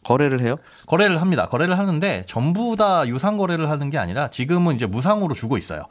거래를 0.03 0.41
해요? 0.41 0.55
거래를 0.87 1.19
합니다. 1.19 1.47
거래를 1.49 1.77
하는데 1.77 2.23
전부 2.27 2.75
다 2.77 3.07
유상 3.07 3.37
거래를 3.37 3.69
하는 3.69 3.89
게 3.89 3.97
아니라 3.97 4.29
지금은 4.29 4.75
이제 4.75 4.85
무상으로 4.85 5.33
주고 5.33 5.57
있어요. 5.57 5.83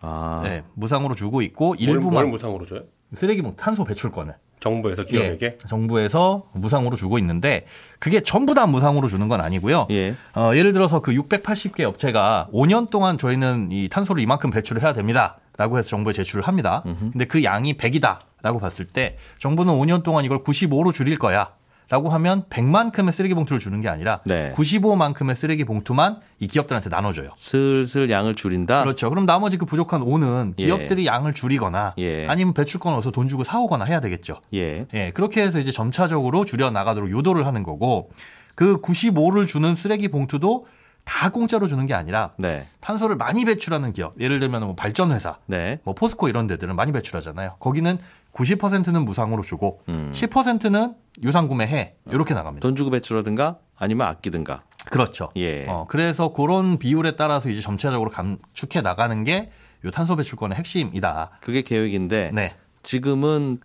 아, 0.00 0.40
네, 0.42 0.64
무상으로 0.74 1.14
주고 1.14 1.42
있고 1.42 1.66
뭘, 1.68 1.80
일부만 1.80 2.12
뭘 2.12 2.26
무상으로 2.26 2.66
줘요? 2.66 2.80
쓰레기 3.14 3.42
봉 3.42 3.54
탄소 3.54 3.84
배출권을 3.84 4.34
정부에서 4.62 5.04
기업에게? 5.04 5.46
예, 5.46 5.58
정부에서 5.66 6.44
무상으로 6.52 6.96
주고 6.96 7.18
있는데 7.18 7.66
그게 7.98 8.20
전부 8.20 8.54
다 8.54 8.66
무상으로 8.66 9.08
주는 9.08 9.26
건 9.28 9.40
아니고요. 9.40 9.88
예. 9.90 10.14
어, 10.34 10.52
예를 10.54 10.72
들어서 10.72 11.00
그 11.00 11.12
680개 11.12 11.82
업체가 11.82 12.48
5년 12.52 12.88
동안 12.88 13.18
저희는 13.18 13.70
이 13.72 13.88
탄소를 13.88 14.22
이만큼 14.22 14.50
배출을 14.50 14.82
해야 14.82 14.92
됩니다. 14.92 15.38
라고 15.58 15.76
해서 15.76 15.88
정부에 15.88 16.12
제출을 16.14 16.46
합니다. 16.48 16.82
근데 17.12 17.26
그 17.26 17.44
양이 17.44 17.76
100이다. 17.76 18.18
라고 18.42 18.58
봤을 18.58 18.86
때 18.86 19.18
정부는 19.38 19.74
5년 19.74 20.02
동안 20.02 20.24
이걸 20.24 20.42
95로 20.42 20.92
줄일 20.92 21.18
거야. 21.18 21.50
라고 21.92 22.08
하면 22.08 22.44
100만큼의 22.44 23.12
쓰레기 23.12 23.34
봉투를 23.34 23.60
주는 23.60 23.78
게 23.82 23.88
아니라 23.90 24.20
네. 24.24 24.50
95만큼의 24.54 25.34
쓰레기 25.34 25.64
봉투만 25.64 26.20
이 26.38 26.46
기업들한테 26.46 26.88
나눠줘요. 26.88 27.32
슬슬 27.36 28.10
양을 28.10 28.34
줄인다. 28.34 28.82
그렇죠. 28.82 29.10
그럼 29.10 29.26
나머지 29.26 29.58
그 29.58 29.66
부족한 29.66 30.00
5는 30.00 30.54
예. 30.58 30.64
기업들이 30.64 31.04
양을 31.04 31.34
줄이거나 31.34 31.92
예. 31.98 32.26
아니면 32.28 32.54
배출권 32.54 32.94
얻어서 32.94 33.10
돈 33.10 33.28
주고 33.28 33.44
사오거나 33.44 33.84
해야 33.84 34.00
되겠죠. 34.00 34.40
예. 34.54 34.86
예, 34.94 35.10
그렇게 35.10 35.42
해서 35.42 35.58
이제 35.58 35.70
점차적으로 35.70 36.46
줄여 36.46 36.70
나가도록 36.70 37.10
유도를 37.10 37.44
하는 37.44 37.62
거고 37.62 38.08
그 38.54 38.80
95를 38.80 39.46
주는 39.46 39.74
쓰레기 39.74 40.08
봉투도 40.08 40.64
다 41.04 41.28
공짜로 41.28 41.66
주는 41.66 41.84
게 41.86 41.92
아니라 41.92 42.30
네. 42.38 42.66
탄소를 42.80 43.16
많이 43.16 43.44
배출하는 43.44 43.92
기업, 43.92 44.18
예를 44.18 44.40
들면 44.40 44.62
뭐 44.62 44.74
발전회사, 44.74 45.36
네. 45.46 45.80
뭐 45.84 45.94
포스코 45.94 46.28
이런 46.28 46.46
데들은 46.46 46.74
많이 46.76 46.92
배출하잖아요. 46.92 47.56
거기는 47.58 47.98
90%는 48.34 49.04
무상으로 49.04 49.42
주고 49.42 49.82
음. 49.88 50.10
10%는 50.14 50.94
유상 51.22 51.48
구매해 51.48 51.94
이렇게 52.06 52.34
나갑니다. 52.34 52.66
돈 52.66 52.76
주고 52.76 52.90
배출하든가 52.90 53.58
아니면 53.76 54.06
아끼든가. 54.08 54.62
그렇죠. 54.90 55.30
예. 55.36 55.66
어, 55.68 55.86
그래서 55.88 56.32
그런 56.32 56.78
비율에 56.78 57.16
따라서 57.16 57.48
이제 57.50 57.60
점차적으로 57.60 58.10
감축해 58.10 58.80
나가는 58.82 59.24
게 59.24 59.50
요 59.84 59.90
탄소 59.90 60.16
배출권의 60.16 60.56
핵심이다. 60.58 61.30
그게 61.40 61.62
계획인데 61.62 62.30
네. 62.32 62.54
지금은 62.82 63.60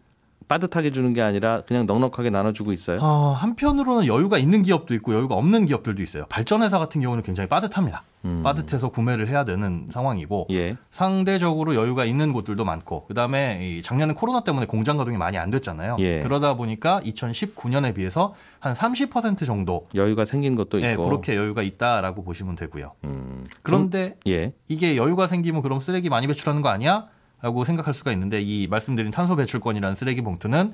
빠듯하게 0.48 0.92
주는 0.92 1.14
게 1.14 1.22
아니라 1.22 1.62
그냥 1.68 1.86
넉넉하게 1.86 2.30
나눠주고 2.30 2.72
있어요. 2.72 3.00
어, 3.02 3.32
한편으로는 3.32 4.08
여유가 4.08 4.38
있는 4.38 4.64
기업도 4.64 4.94
있고 4.96 5.14
여유가 5.14 5.36
없는 5.36 5.66
기업들도 5.66 6.02
있어요. 6.02 6.26
발전회사 6.30 6.80
같은 6.80 7.02
경우는 7.02 7.24
굉장히 7.24 7.50
빠듯합니다. 7.50 8.04
음. 8.26 8.42
빠듯해서 8.44 8.90
구매를 8.90 9.28
해야 9.28 9.46
되는 9.46 9.88
상황이고 9.90 10.48
예. 10.52 10.76
상대적으로 10.90 11.76
여유가 11.76 12.04
있는 12.06 12.34
곳들도 12.34 12.64
많고 12.66 13.06
그다음에 13.08 13.60
이 13.62 13.82
작년에 13.82 14.14
코로나 14.14 14.42
때문에 14.44 14.66
공장 14.66 14.98
가동이 14.98 15.18
많이 15.18 15.38
안 15.38 15.52
됐잖아요. 15.52 15.98
예. 16.00 16.22
그러다 16.22 16.56
보니까 16.56 17.00
2019년에 17.02 17.94
비해서 17.94 18.34
한 18.60 18.74
30% 18.74 19.46
정도 19.46 19.86
여유가 19.96 20.26
생긴 20.26 20.56
것도 20.56 20.80
있고. 20.80 20.88
예, 20.88 20.96
그렇게 20.96 21.36
여유가 21.36 21.62
있다라고 21.62 22.24
보시면 22.24 22.56
되고요. 22.56 22.94
음. 23.04 23.46
그런데 23.62 24.18
예. 24.28 24.54
이게 24.68 24.98
여유가 24.98 25.28
생기면 25.28 25.62
그럼 25.62 25.80
쓰레기 25.80 26.10
많이 26.10 26.28
배출하는 26.28 26.62
거 26.62 26.70
아니야? 26.70 27.08
라고 27.42 27.64
생각할 27.66 27.94
수가 27.94 28.12
있는데 28.14 28.42
이 28.42 28.68
말씀드린 28.68 29.12
탄소 29.12 29.36
배출권이라는 29.36 29.96
쓰레기 29.96 30.22
봉투는 30.22 30.74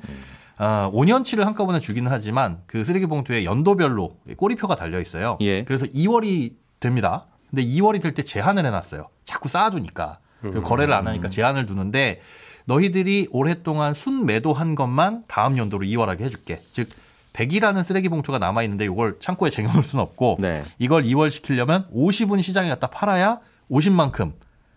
어, 0.60 0.92
5년치를 0.94 1.44
한꺼번에 1.44 1.80
주기는 1.80 2.10
하지만 2.10 2.60
그 2.68 2.86
쓰레기 2.86 3.06
봉투에 3.06 3.44
연도별로 3.44 4.18
꼬리표가 4.38 4.76
달려 4.76 5.02
있어요. 5.02 5.38
예. 5.42 5.64
그래서 5.66 5.86
2월이 5.88 6.54
됩니다. 6.80 7.26
근데 7.50 7.64
2월이 7.66 8.02
될 8.02 8.14
때 8.14 8.24
제한을 8.24 8.66
해놨어요. 8.66 9.08
자꾸 9.24 9.50
쌓아두니까 9.50 10.20
그리고 10.42 10.64
거래를 10.64 10.94
안 10.94 11.08
하니까 11.08 11.30
제한을 11.30 11.66
두는데 11.66 12.22
너희들이 12.66 13.28
오랫동안 13.32 13.94
순 13.94 14.26
매도한 14.26 14.76
것만 14.76 15.24
다음 15.28 15.58
연도로 15.58 15.86
2월하게 15.86 16.22
해줄게. 16.22 16.62
즉 16.72 16.90
100이라는 17.34 17.84
쓰레기 17.84 18.10
봉투가 18.10 18.40
남아 18.40 18.64
있는데 18.64 18.86
이걸 18.86 19.18
창고에 19.20 19.50
쟁여놓을 19.50 19.84
수는 19.84 20.02
없고 20.04 20.38
네. 20.40 20.62
이걸 20.80 21.04
2월 21.04 21.32
시키려면 21.32 21.88
50은 21.94 22.42
시장에 22.42 22.70
갖다 22.70 22.88
팔아야 22.88 23.40
50만큼 23.72 24.34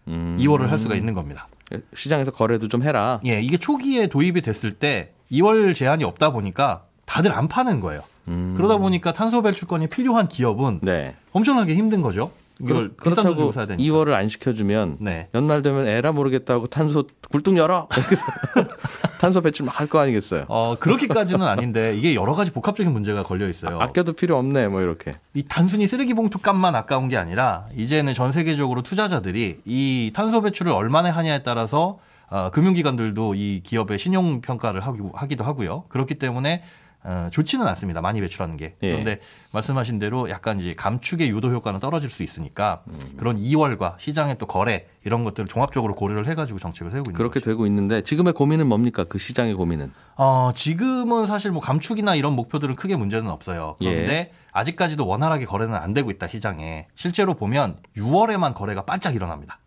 음. 0.09 0.37
2월을 0.41 0.67
할 0.69 0.79
수가 0.79 0.95
있는 0.95 1.13
겁니다. 1.15 1.49
시장에서 1.95 2.31
거래도 2.31 2.69
좀 2.69 2.83
해라. 2.83 3.21
예, 3.27 3.41
이게 3.41 3.57
초기에 3.57 4.07
도입이 4.07 4.43
됐을 4.43 4.73
때 4.73 5.13
2월 5.33 5.75
제한이 5.75 6.05
없다 6.05 6.31
보니까 6.31 6.85
다들 7.05 7.33
안 7.33 7.49
파는 7.49 7.81
거예요. 7.81 8.03
음. 8.29 8.55
그러다 8.57 8.77
보니까 8.79 9.13
탄소 9.13 9.43
배출권이 9.43 9.89
필요한 9.89 10.29
기업은 10.29 10.81
네. 10.83 11.17
엄청나게 11.33 11.75
힘든 11.75 12.03
거죠. 12.03 12.31
돈 12.59 12.95
그렇다고 12.97 13.37
주고 13.37 13.53
사야 13.53 13.67
되니까. 13.67 13.83
2월을 13.95 14.13
안 14.13 14.29
시켜주면 14.29 14.97
네. 15.01 15.29
연말 15.35 15.63
되면 15.63 15.87
에라 15.87 16.13
모르겠다고 16.13 16.69
탄소 16.69 17.07
굴뚝 17.31 17.57
열어. 17.57 17.89
탄소 19.21 19.41
배출 19.43 19.67
막 19.67 19.77
할 19.81 19.87
거 19.89 19.99
아니겠어요. 20.01 20.47
어, 20.49 20.77
그렇게까지는 20.81 21.47
아닌데 21.47 21.95
이게 21.97 22.15
여러 22.15 22.35
가지 22.35 22.51
복합적인 22.51 22.91
문제가 22.93 23.23
걸려 23.23 23.47
있어요. 23.49 23.79
아 23.81 23.93
껴도 23.93 24.15
필요 24.15 24.37
없네 24.39 24.69
뭐 24.69 24.81
이렇게. 24.81 25.15
이 25.35 25.43
단순히 25.43 25.87
쓰레기 25.87 26.15
봉투 26.15 26.39
값만 26.39 26.75
아까운 26.75 27.09
게 27.09 27.17
아니라 27.17 27.67
이제는 27.77 28.15
전 28.15 28.33
세계적으로 28.33 28.83
투자자들이 28.83 29.61
이 29.65 30.11
탄소 30.15 30.41
배출을 30.41 30.73
얼마나 30.73 31.11
하냐에 31.11 31.43
따라서 31.43 31.99
어, 32.29 32.51
금융기관들도 32.51 33.35
이 33.37 33.61
기업의 33.65 33.99
신용 33.99 34.41
평가를 34.41 34.81
하기도 34.81 35.45
하고요. 35.45 35.85
그렇기 35.89 36.15
때문에 36.17 36.63
어, 37.09 37.29
좋지는 37.31 37.65
않습니다. 37.69 38.01
많이 38.01 38.21
배출하는 38.21 38.57
게. 38.57 38.75
예. 38.83 38.91
그런데 38.91 39.21
말씀하신 39.53 40.01
대로 40.01 40.29
약간 40.29 40.61
이제 40.61 40.75
감축의 40.75 41.31
유도 41.31 41.51
효과는 41.51 41.79
떨어질 41.79 42.11
수 42.11 42.25
있으니까 42.25 42.83
그런 43.17 43.39
2월과 43.39 43.97
시장의 43.97 44.39
또 44.39 44.47
거래 44.47 44.87
이런 45.05 45.23
것들을 45.23 45.49
종합적으로 45.49 45.95
고려를 45.95 46.27
해가지고 46.27 46.59
정책을 46.59 46.91
세우고 46.91 47.11
있는 47.11 47.17
그렇게 47.17 47.39
거죠. 47.39 47.51
되고 47.51 47.65
있는데 47.67 48.03
지금의 48.03 48.33
고민은 48.33 48.67
뭡니까? 48.67 49.05
그 49.05 49.19
시장의 49.19 49.55
고민은. 49.55 49.93
어, 50.17 50.51
지금은 50.53 51.27
사실 51.27 51.53
뭐 51.53 51.63
감축이나 51.63 52.17
이런 52.17 52.33
목표들은 52.35 52.75
크게 52.75 52.97
문제는 52.97 53.31
없어요. 53.31 53.77
그런데 53.79 54.13
예. 54.13 54.33
아직까지도 54.51 55.07
원활하게 55.07 55.45
거래는 55.45 55.77
안 55.77 55.95
되고 55.95 56.11
있다 56.11 56.27
시장에. 56.27 56.89
실제로 56.97 57.35
보면 57.35 57.77
6월에만 57.97 58.55
거래가 58.55 58.85
반짝 58.85 59.15
일어납니다. 59.15 59.61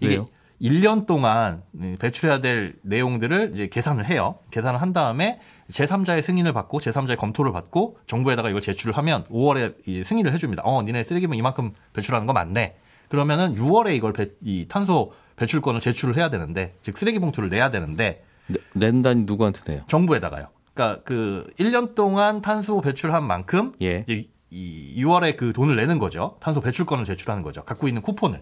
이게 0.00 0.16
왜요? 0.16 0.28
1년 0.60 1.06
동안 1.06 1.62
배출해야 2.00 2.40
될 2.40 2.76
내용들을 2.82 3.50
이제 3.54 3.68
계산을 3.68 4.06
해요. 4.06 4.38
계산을 4.50 4.80
한 4.80 4.92
다음에 4.92 5.38
제3자의 5.70 6.22
승인을 6.22 6.52
받고 6.52 6.78
제3자의 6.78 7.16
검토를 7.16 7.52
받고 7.52 7.98
정부에다가 8.06 8.48
이걸 8.50 8.60
제출을 8.60 8.96
하면 8.96 9.24
5월에 9.24 9.74
이 9.86 10.04
승인을 10.04 10.32
해줍니다. 10.32 10.62
어, 10.64 10.82
니네 10.82 11.04
쓰레기면 11.04 11.36
이만큼 11.36 11.72
배출하는 11.92 12.26
거 12.26 12.32
맞네. 12.32 12.76
그러면은 13.08 13.54
6월에 13.54 13.94
이걸 13.96 14.12
배- 14.12 14.30
이 14.42 14.66
탄소 14.68 15.12
배출권을 15.36 15.80
제출을 15.80 16.16
해야 16.16 16.28
되는데, 16.30 16.74
즉 16.80 16.96
쓰레기 16.98 17.18
봉투를 17.18 17.50
내야 17.50 17.70
되는데 17.70 18.24
내- 18.46 18.58
낸다니 18.74 19.24
누구한테 19.24 19.60
내요? 19.66 19.82
정부에다가요. 19.88 20.48
그러니까 20.74 21.02
그 21.04 21.46
1년 21.58 21.94
동안 21.94 22.42
탄소 22.42 22.80
배출한 22.80 23.24
만큼 23.24 23.72
예. 23.82 24.04
이 24.50 24.94
6월에 25.02 25.36
그 25.36 25.52
돈을 25.52 25.76
내는 25.76 25.98
거죠. 25.98 26.36
탄소 26.40 26.60
배출권을 26.60 27.04
제출하는 27.04 27.42
거죠. 27.42 27.64
갖고 27.64 27.88
있는 27.88 28.02
쿠폰을. 28.02 28.40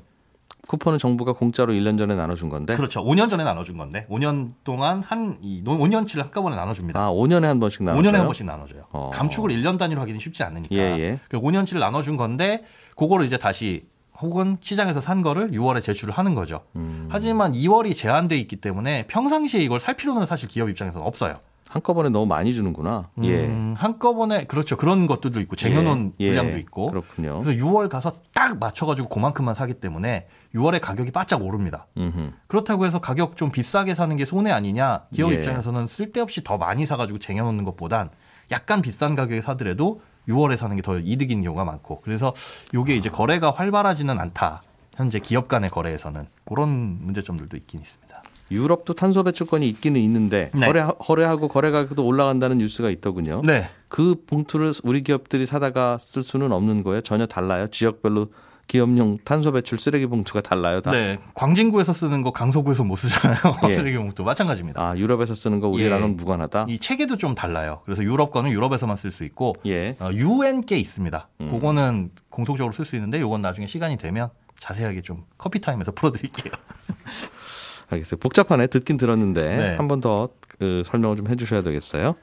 쿠폰은 0.67 0.99
정부가 0.99 1.33
공짜로 1.33 1.73
1년 1.73 1.99
전에 1.99 2.15
나눠준 2.15 2.49
건데. 2.49 2.75
그렇죠. 2.75 3.05
5년 3.05 3.29
전에 3.31 3.45
나눠준 3.45 3.77
건데 3.77 4.07
5년 4.11 4.51
동안 4.65 5.03
한이 5.03 5.63
5년치를 5.65 6.23
한꺼번에 6.23 6.57
나눠줍니다. 6.57 7.01
아, 7.01 7.11
5년에 7.11 7.43
한 7.43 7.61
번씩 7.61 7.83
나눠. 7.83 8.01
5년에 8.01 8.15
한 8.15 8.25
번씩 8.25 8.47
나눠줘요. 8.47 8.85
어. 8.93 9.11
감축을 9.13 9.51
1년 9.51 9.79
단위로 9.79 10.01
하기는 10.01 10.21
쉽지 10.21 10.43
않으니까. 10.43 10.75
예, 10.75 10.81
예. 10.81 11.21
그 11.29 11.41
5년치를 11.41 11.79
나눠준 11.79 12.17
건데 12.17 12.65
그거를 12.97 13.27
이제 13.27 13.37
다시 13.37 13.87
혹은 14.21 14.57
시장에서 14.61 15.01
산 15.01 15.23
거를 15.23 15.51
6월에 15.51 15.83
제출을 15.83 16.15
하는 16.15 16.35
거죠. 16.35 16.63
음. 16.77 17.09
하지만 17.11 17.53
2월이 17.53 17.95
제한돼 17.95 18.37
있기 18.39 18.57
때문에 18.57 19.07
평상시에 19.09 19.61
이걸 19.61 19.81
살 19.81 19.95
필요는 19.95 20.27
사실 20.27 20.49
기업 20.49 20.69
입장에서는 20.69 21.05
없어요. 21.07 21.35
한꺼번에 21.75 22.09
너무 22.09 22.27
많이 22.27 22.55
주는구나. 22.55 23.09
예. 23.25 23.47
음, 23.47 23.75
한꺼번에 23.77 24.45
그렇죠. 24.45 24.77
그런 24.77 25.09
것들도 25.09 25.41
있고 25.41 25.57
쟁여놓은 25.57 26.13
예, 26.21 26.29
물량도 26.29 26.53
예, 26.55 26.59
있고. 26.61 26.87
그렇군요. 26.91 27.41
그래서 27.43 27.65
6월 27.65 27.89
가서 27.89 28.13
딱 28.33 28.61
맞춰가지고 28.61 29.09
그만큼만 29.09 29.57
사기 29.57 29.75
때문에 29.75 30.29
6월에 30.55 30.81
가격이 30.81 31.11
바짝 31.11 31.43
오릅니다. 31.43 31.89
음흠. 31.97 32.31
그렇다고 32.47 32.87
해서 32.87 33.01
가격 33.01 33.37
좀 33.37 33.51
비싸게 33.51 33.97
사는 33.97 34.15
게 34.17 34.25
손해 34.25 34.53
아니냐? 34.53 35.07
기업 35.13 35.33
예. 35.33 35.35
입장에서는 35.35 35.89
쓸데없이 35.89 36.45
더 36.45 36.59
많이 36.59 36.87
사가지고 36.87 37.19
쟁여놓는 37.19 37.65
것보단 37.65 38.11
약간 38.53 38.81
비싼 38.81 39.17
가격에 39.17 39.41
사더라도 39.41 40.01
6월에 40.29 40.57
사는 40.57 40.77
게 40.77 40.81
더 40.81 40.97
이득인 41.01 41.43
경우가 41.43 41.65
많고. 41.65 42.03
그래서 42.03 42.33
이게 42.73 42.95
이제 42.95 43.09
거래가 43.11 43.51
활발하지는 43.51 44.21
않다. 44.21 44.63
현재 44.95 45.19
기업 45.19 45.49
간의 45.49 45.71
거래에서는 45.71 46.29
그런 46.45 46.69
문제점들도 47.05 47.57
있긴 47.57 47.81
있습니다. 47.81 48.04
유럽도 48.51 48.95
탄소 48.95 49.23
배출권이 49.23 49.69
있기는 49.69 50.01
있는데 50.01 50.51
네. 50.55 50.67
거래 50.67 50.85
거래하고 50.99 51.49
거래 51.49 51.71
가격도 51.71 52.05
올라간다는 52.05 52.59
뉴스가 52.59 52.91
있더군요. 52.91 53.43
네. 53.45 53.71
그 53.89 54.17
봉투를 54.27 54.73
우리 54.83 55.03
기업들이 55.03 55.47
사다가 55.47 55.99
쓸 55.99 56.23
수는 56.23 56.53
없는 56.53 56.83
거예요. 56.83 57.01
전혀 57.01 57.27
달라요. 57.27 57.69
지역별로 57.69 58.29
기업용 58.67 59.19
탄소 59.25 59.53
배출 59.53 59.79
쓰레기 59.79 60.07
봉투가 60.07 60.41
달라요. 60.41 60.81
다. 60.81 60.91
네. 60.91 61.19
광진구에서 61.35 61.93
쓰는 61.93 62.23
거 62.23 62.31
강서구에서 62.31 62.85
못 62.85 62.97
쓰잖아요. 62.97 63.39
예. 63.69 63.75
쓰레기 63.75 63.99
봉투 63.99 64.23
마찬가지입니다. 64.25 64.83
아 64.83 64.97
유럽에서 64.97 65.35
쓰는 65.35 65.61
거 65.61 65.69
우리랑은 65.69 66.11
예. 66.11 66.13
무관하다. 66.15 66.67
이 66.69 66.79
체계도 66.79 67.17
좀 67.19 67.35
달라요. 67.35 67.81
그래서 67.85 68.03
유럽 68.03 68.31
거는 68.31 68.51
유럽에서만 68.51 68.97
쓸 68.97 69.11
수 69.11 69.25
있고 69.25 69.55
예. 69.67 69.97
어, 70.01 70.11
UN 70.13 70.63
게 70.63 70.77
있습니다. 70.79 71.29
음. 71.43 71.49
그거는 71.51 72.11
공통적으로 72.31 72.73
쓸 72.73 72.85
수 72.85 72.97
있는데 72.97 73.19
이건 73.19 73.43
나중에 73.43 73.67
시간이 73.67 73.97
되면 73.99 74.31
자세하게 74.59 75.03
좀 75.03 75.25
커피 75.37 75.61
타임에서 75.61 75.93
풀어드릴게요. 75.95 76.53
알겠어요. 77.91 78.19
복잡하네. 78.19 78.67
듣긴 78.69 78.97
들었는데 78.97 79.57
네. 79.57 79.75
한번 79.77 80.01
더 80.01 80.29
그, 80.59 80.83
설명을 80.87 81.17
좀 81.17 81.29
해주셔야 81.29 81.63
되겠어요. 81.63 82.15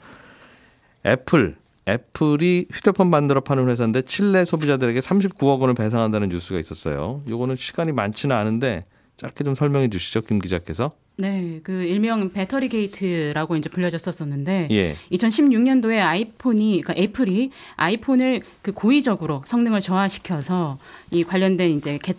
애플. 1.05 1.55
애플이 1.87 2.67
휴대폰 2.71 3.09
만들어 3.09 3.41
파는 3.41 3.67
회사인데 3.69 4.03
칠레 4.03 4.45
소비자들에게 4.45 4.99
39억 4.99 5.59
원을 5.59 5.73
배상한다는 5.73 6.29
뉴스가 6.29 6.59
있었어요. 6.59 7.21
요거는 7.29 7.55
시간이 7.57 7.91
많지는 7.91 8.35
않은데 8.35 8.85
짧게 9.17 9.43
좀 9.43 9.55
설명해 9.55 9.89
주시죠, 9.89 10.21
김 10.21 10.39
기자께서. 10.39 10.91
네, 11.17 11.59
그 11.63 11.71
일명 11.83 12.31
배터리 12.31 12.67
게이트라고 12.69 13.55
이제 13.55 13.69
불려졌었었는데 13.69 14.69
예. 14.71 14.95
2016년도에 15.11 15.99
아이폰이 16.01 16.81
그러니까 16.81 16.93
애플이 17.03 17.51
아이폰을 17.75 18.41
그 18.61 18.71
고의적으로 18.71 19.43
성능을 19.45 19.81
저하시켜서 19.81 20.79
이 21.11 21.23
관련된 21.23 21.71
이제 21.71 21.99
개- 22.01 22.13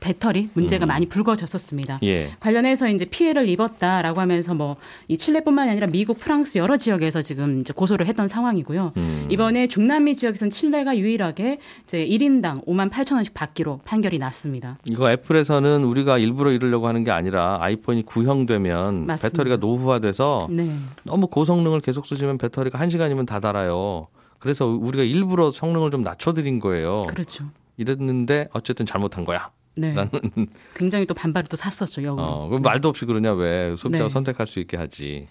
배터리 0.00 0.48
문제가 0.54 0.86
음. 0.86 0.88
많이 0.88 1.06
불거졌었습니다. 1.06 2.00
예. 2.04 2.30
관련해서 2.40 2.88
이제 2.88 3.04
피해를 3.04 3.48
입었다라고 3.48 4.20
하면서 4.20 4.54
뭐 4.54 4.76
이 5.08 5.16
칠레뿐만이 5.16 5.70
아니라 5.70 5.86
미국, 5.86 6.18
프랑스 6.18 6.58
여러 6.58 6.76
지역에서 6.76 7.22
지금 7.22 7.60
이제 7.60 7.72
고소를 7.72 8.06
했던 8.06 8.28
상황이고요. 8.28 8.92
음. 8.96 9.26
이번에 9.30 9.66
중남미 9.66 10.16
지역에서는 10.16 10.50
칠레가 10.50 10.98
유일하게 10.98 11.58
이제 11.84 12.06
1인당 12.06 12.64
5만 12.66 12.90
8천 12.90 13.14
원씩 13.14 13.34
받기로 13.34 13.80
판결이 13.84 14.18
났습니다. 14.18 14.78
이거 14.88 15.10
애플에서는 15.10 15.84
우리가 15.84 16.18
일부러 16.18 16.50
이러려고 16.50 16.88
하는 16.88 17.04
게 17.04 17.10
아니라 17.10 17.58
아이폰이 17.60 18.04
구형되면 18.04 19.06
맞습니다. 19.06 19.16
배터리가 19.28 19.56
노후화돼서 19.56 20.48
네. 20.50 20.76
너무 21.04 21.26
고성능을 21.28 21.80
계속 21.80 22.06
쓰시면 22.06 22.38
배터리가 22.38 22.78
한시간이면 22.78 23.26
다 23.26 23.40
닳아요. 23.40 24.08
그래서 24.38 24.66
우리가 24.66 25.04
일부러 25.04 25.50
성능을 25.50 25.90
좀 25.90 26.02
낮춰드린 26.02 26.60
거예요. 26.60 27.04
그렇죠. 27.08 27.44
이랬는데 27.76 28.48
어쨌든 28.52 28.86
잘못한 28.86 29.24
거야. 29.24 29.50
네. 29.76 29.94
라는 29.94 30.10
굉장히 30.74 31.06
또 31.06 31.14
반발을 31.14 31.48
또 31.48 31.56
샀었죠, 31.56 32.02
역으로. 32.02 32.22
어, 32.24 32.48
그럼 32.48 32.62
말도 32.62 32.88
없이 32.88 33.04
그러냐 33.04 33.32
왜 33.32 33.74
소비자가 33.76 34.08
네. 34.08 34.12
선택할 34.12 34.46
수 34.46 34.58
있게 34.60 34.76
하지. 34.76 35.26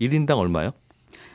1인당 0.00 0.38
얼마요? 0.38 0.70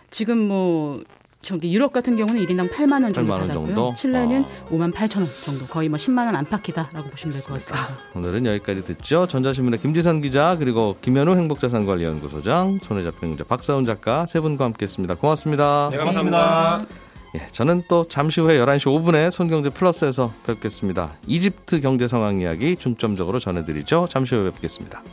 지금 0.09 0.39
뭐 0.47 1.03
저기 1.41 1.71
유럽 1.71 1.93
같은 1.93 2.15
경우는 2.17 2.43
1인당 2.43 2.71
8만 2.71 3.03
원 3.03 3.13
정도 3.13 3.31
8만 3.33 3.37
원 3.37 3.47
받았고요. 3.47 3.65
정도? 3.67 3.93
칠레는 3.95 4.43
어. 4.45 4.67
5만 4.71 4.91
8천 4.93 5.17
원 5.17 5.29
정도. 5.43 5.67
거의 5.67 5.89
뭐 5.89 5.97
10만 5.97 6.25
원 6.25 6.35
안팎이다라고 6.35 7.09
보시면 7.09 7.33
될 7.33 7.41
것 7.43 7.53
같습니다. 7.53 7.97
오늘은 8.15 8.45
여기까지 8.47 8.83
듣죠. 8.85 9.27
전자신문의 9.27 9.79
김지선 9.79 10.21
기자 10.23 10.55
그리고 10.57 10.97
김현우 11.01 11.35
행복자산관리연구소장 11.35 12.79
잡히는 13.03 13.33
기자 13.35 13.43
박사훈 13.43 13.85
작가 13.85 14.25
세 14.25 14.39
분과 14.39 14.65
함께했습니다. 14.65 15.15
고맙습니다. 15.15 15.89
네, 15.91 15.97
감사합니다. 15.97 17.04
예, 17.35 17.41
저는 17.51 17.83
또 17.89 18.07
잠시 18.07 18.39
후에 18.39 18.57
11시 18.57 18.85
5분에 18.85 19.29
손경제 19.29 19.69
플러스에서 19.69 20.31
뵙겠습니다. 20.47 21.11
이집트 21.27 21.81
경제 21.81 22.07
상황 22.07 22.39
이야기 22.39 22.77
중점적으로 22.77 23.39
전해드리죠. 23.39 24.07
잠시 24.09 24.35
후에 24.35 24.51
뵙겠습니다. 24.51 25.03